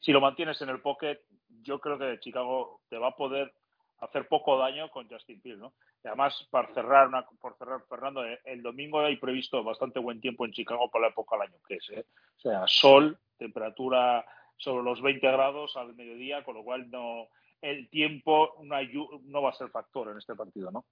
[0.00, 1.20] si lo mantienes en el pocket,
[1.62, 3.52] yo creo que Chicago te va a poder
[4.00, 5.74] hacer poco daño con Justin Fields, ¿no?
[6.04, 10.20] Y además, para cerrar, una, por cerrar, Fernando, eh, el domingo hay previsto bastante buen
[10.20, 12.04] tiempo en Chicago para la época del año que es, ¿eh?
[12.38, 14.24] O sea, sol, temperatura
[14.56, 17.28] sobre los 20 grados al mediodía, con lo cual no
[17.60, 18.76] el tiempo no,
[19.22, 20.84] no va a ser factor en este partido, ¿no?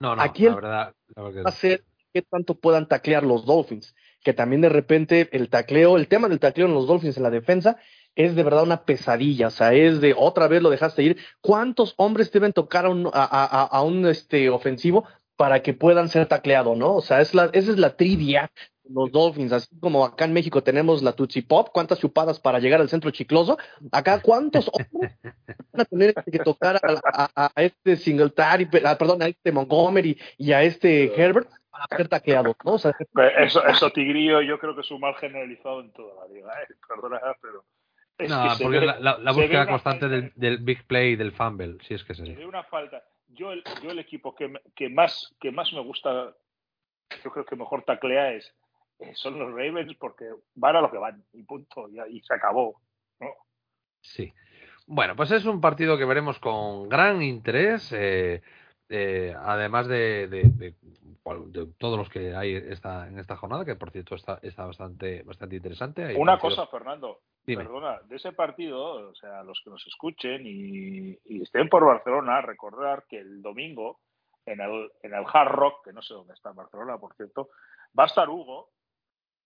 [0.00, 1.84] No, no, Aquí la el- verdad, la verdad que va a ser
[2.16, 3.94] qué tanto puedan taclear los Dolphins,
[4.24, 7.28] que también de repente el tacleo, el tema del tacleo en los Dolphins en la
[7.30, 7.76] defensa
[8.14, 11.18] es de verdad una pesadilla, o sea, es de otra vez lo dejaste ir.
[11.42, 15.04] ¿Cuántos hombres deben tocar a un, a, a- un este ofensivo
[15.36, 16.94] para que puedan ser tacleados, no?
[16.94, 18.50] O sea, es la, esa es la trivia
[18.82, 22.58] de los Dolphins, así como acá en México tenemos la Tootsie Pop, cuántas chupadas para
[22.60, 23.58] llegar al centro chicloso,
[23.92, 25.18] acá cuántos hombres
[25.72, 30.62] van a tener que tocar a, a- este Singletary, perdón, a este Montgomery y a
[30.62, 31.50] este Herbert
[31.88, 32.72] para ser tacleados, ¿no?
[32.74, 32.92] O sea,
[33.38, 36.74] Eso, eso Tigrillo yo creo que es un mal generalizado en toda la liga, ¿eh?
[36.88, 37.64] Perdona, pero...
[38.18, 41.32] Es no, que se porque ve- la, búsqueda constante del, del big play y del
[41.32, 43.04] fumble, si es que se ve una falta.
[43.28, 46.32] Yo el, yo el equipo que, me- que más que más me gusta,
[47.22, 48.54] yo creo que mejor taclea es
[49.00, 50.24] eh, son los Ravens porque
[50.54, 52.80] van a lo que van y punto y, y se acabó.
[53.20, 53.28] ¿no?
[54.00, 54.32] Sí.
[54.86, 58.40] Bueno, pues es un partido que veremos con gran interés, eh,
[58.88, 60.74] eh, además de, de- de-
[61.48, 65.22] de todos los que hay esta, en esta jornada, que por cierto está, está bastante,
[65.24, 66.04] bastante interesante.
[66.04, 67.64] Hay Una partidos- cosa, Fernando, Dime.
[67.64, 72.40] perdona, de ese partido, o sea, los que nos escuchen y, y estén por Barcelona,
[72.42, 73.98] recordar que el domingo
[74.44, 77.48] en el, en el Hard Rock, que no sé dónde está en Barcelona, por cierto,
[77.98, 78.70] va a estar Hugo,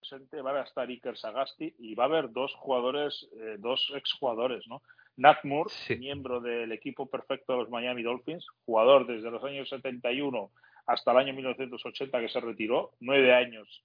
[0.00, 4.66] presente, va a estar Iker Sagasti y va a haber dos jugadores, eh, dos exjugadores,
[4.68, 4.82] ¿no?
[5.16, 5.96] Nat Moore, Sí.
[5.96, 10.50] miembro del equipo perfecto de los Miami Dolphins, jugador desde los años 71
[10.86, 13.82] hasta el año 1980 que se retiró, nueve años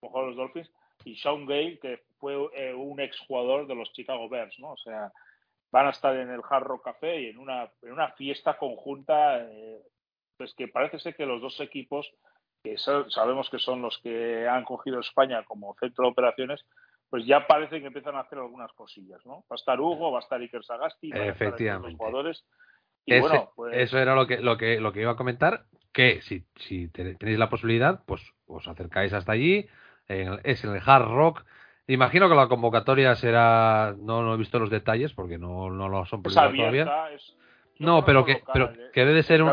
[0.00, 3.92] como jugador de los Dolphins, y Sean Gale, que fue eh, un exjugador de los
[3.92, 4.72] Chicago Bears, ¿no?
[4.72, 5.12] O sea,
[5.70, 9.38] van a estar en el Hard Rock Café y en una, en una fiesta conjunta,
[9.50, 9.80] eh,
[10.36, 12.10] pues que parece ser que los dos equipos,
[12.62, 16.64] que sa- sabemos que son los que han cogido España como centro de operaciones,
[17.10, 19.40] pues ya parece que empiezan a hacer algunas cosillas, ¿no?
[19.42, 21.96] Va a estar Hugo, va a estar Iker Sagasti, van a estar Efectivamente.
[21.98, 22.44] jugadores.
[23.04, 25.64] Y Ese- bueno, pues Eso era lo que, lo que, lo que iba a comentar,
[25.92, 29.66] que si, si te- tenéis la posibilidad, pues os acercáis hasta allí,
[30.08, 31.44] en es en el Hard Rock.
[31.88, 36.06] Imagino que la convocatoria será, no, no he visto los detalles porque no, no lo
[36.06, 37.08] son publicados todavía.
[37.12, 37.34] es
[37.80, 39.52] No, pero que, local, pero eh, que debe de ser un,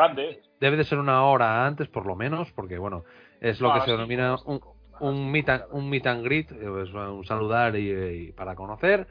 [0.60, 3.04] debe de ser una hora antes por lo menos, porque bueno,
[3.42, 4.60] es lo Ah, que se sí, denomina un,
[5.02, 9.08] un meet and, un meet and greet, eh, es un saludar y, y para conocer.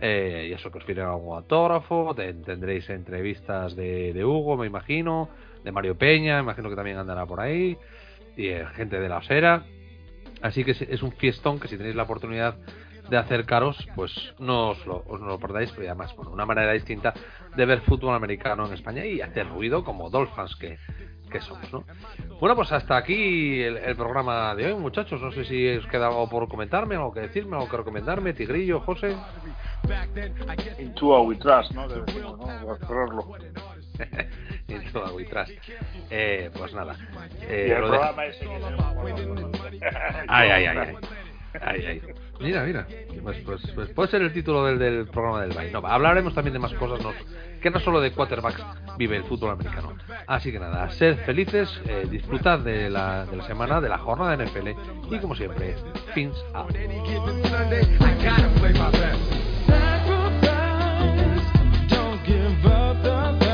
[0.00, 4.66] eh, y eso que os piden algún autógrafo, te- tendréis entrevistas de, de Hugo, me
[4.66, 5.28] imagino,
[5.64, 7.76] de Mario Peña, me imagino que también andará por ahí,
[8.36, 9.64] y eh, gente de la Osera.
[10.40, 12.54] Así que es, es un fiestón que si tenéis la oportunidad
[13.10, 16.72] de acercaros, pues no os lo, os no lo perdáis, pero además, bueno, una manera
[16.72, 17.12] distinta
[17.56, 20.78] de ver fútbol americano en España y hacer ruido como Dolphins que,
[21.28, 21.84] que somos, ¿no?
[22.40, 25.20] Bueno, pues hasta aquí el, el programa de hoy, muchachos.
[25.20, 28.80] No sé si os queda algo por comentarme, algo que decirme, algo que recomendarme, Tigrillo,
[28.80, 29.16] José.
[30.78, 31.88] Into a We Trust, ¿no?
[31.88, 32.38] Debe ser, ¿no?
[34.92, 35.50] Todo algo detrás.
[36.10, 36.96] Eh, pues nada.
[37.42, 39.80] eh, y el programa ese que.
[40.28, 40.96] Ay, ay, ay, ay.
[41.60, 42.02] Ay, ay.
[42.40, 42.86] Mira, mira.
[43.22, 45.72] Pues, pues, pues puede ser el título del, del programa del baile.
[45.72, 47.12] No, hablaremos también de más cosas, no,
[47.60, 48.62] que no solo de quarterbacks
[48.96, 49.94] vive el fútbol americano.
[50.26, 54.36] Así que nada, sed felices, eh, disfrutad de la, de la semana, de la jornada
[54.36, 54.68] de NFL
[55.14, 55.74] y como siempre,
[56.14, 56.36] fins.
[59.66, 61.42] Sacrifice,
[61.88, 63.47] don't give up the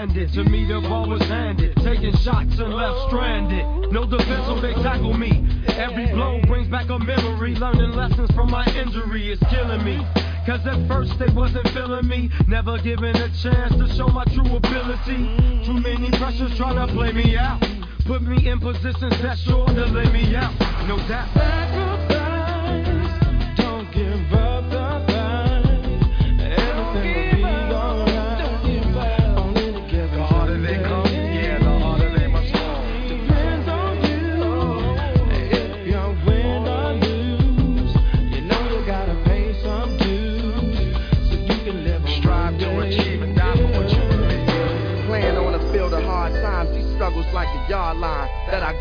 [0.00, 0.30] standing.
[0.32, 1.76] To me, the ball was handed.
[1.76, 3.92] Taking shots and left stranded.
[3.92, 5.46] No defense, so they tackle me.
[5.68, 7.54] Every blow brings back a memory.
[7.54, 9.98] Learning lessons from my injury is killing me.
[10.46, 12.30] Cause at first they wasn't feeling me.
[12.48, 15.36] Never given a chance to show my true ability.
[15.66, 17.60] Too many pressures trying to play me out.
[18.06, 20.52] Put me in positions that's sure to lay me out.
[20.88, 21.79] No doubt.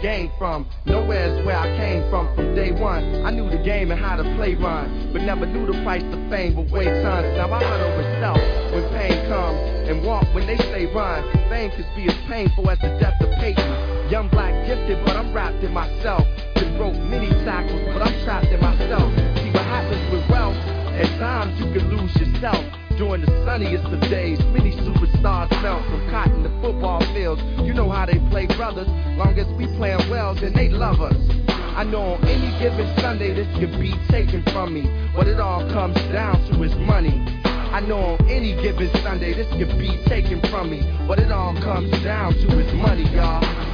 [0.01, 0.67] Gained from.
[0.85, 3.25] Nowhere's where I came from from day one.
[3.25, 6.29] I knew the game and how to play run, but never knew the price of
[6.29, 7.37] fame would weigh tons.
[7.37, 8.37] Now I hunt over self
[8.73, 9.59] when pain comes
[9.89, 11.23] and walk when they say run.
[11.49, 14.09] Fame could be as painful as the death of Peyton.
[14.09, 16.23] Young black gifted, but I'm wrapped in myself.
[16.55, 19.13] Been broke many tackles, but I'm trapped in myself.
[19.37, 20.57] See what happens with wealth.
[20.99, 22.88] At times you can lose yourself.
[22.99, 27.41] During the sunniest of days, many superstars fell from cotton to football fields.
[27.63, 28.89] You know how they play brothers.
[29.15, 31.15] Long as we playing well, then they love us.
[31.47, 34.83] I know on any given Sunday this could be taken from me.
[35.15, 37.23] but it all comes down to is money.
[37.71, 40.83] I know on any given Sunday this could be taken from me.
[41.07, 43.68] but it all comes down to is money, y'all.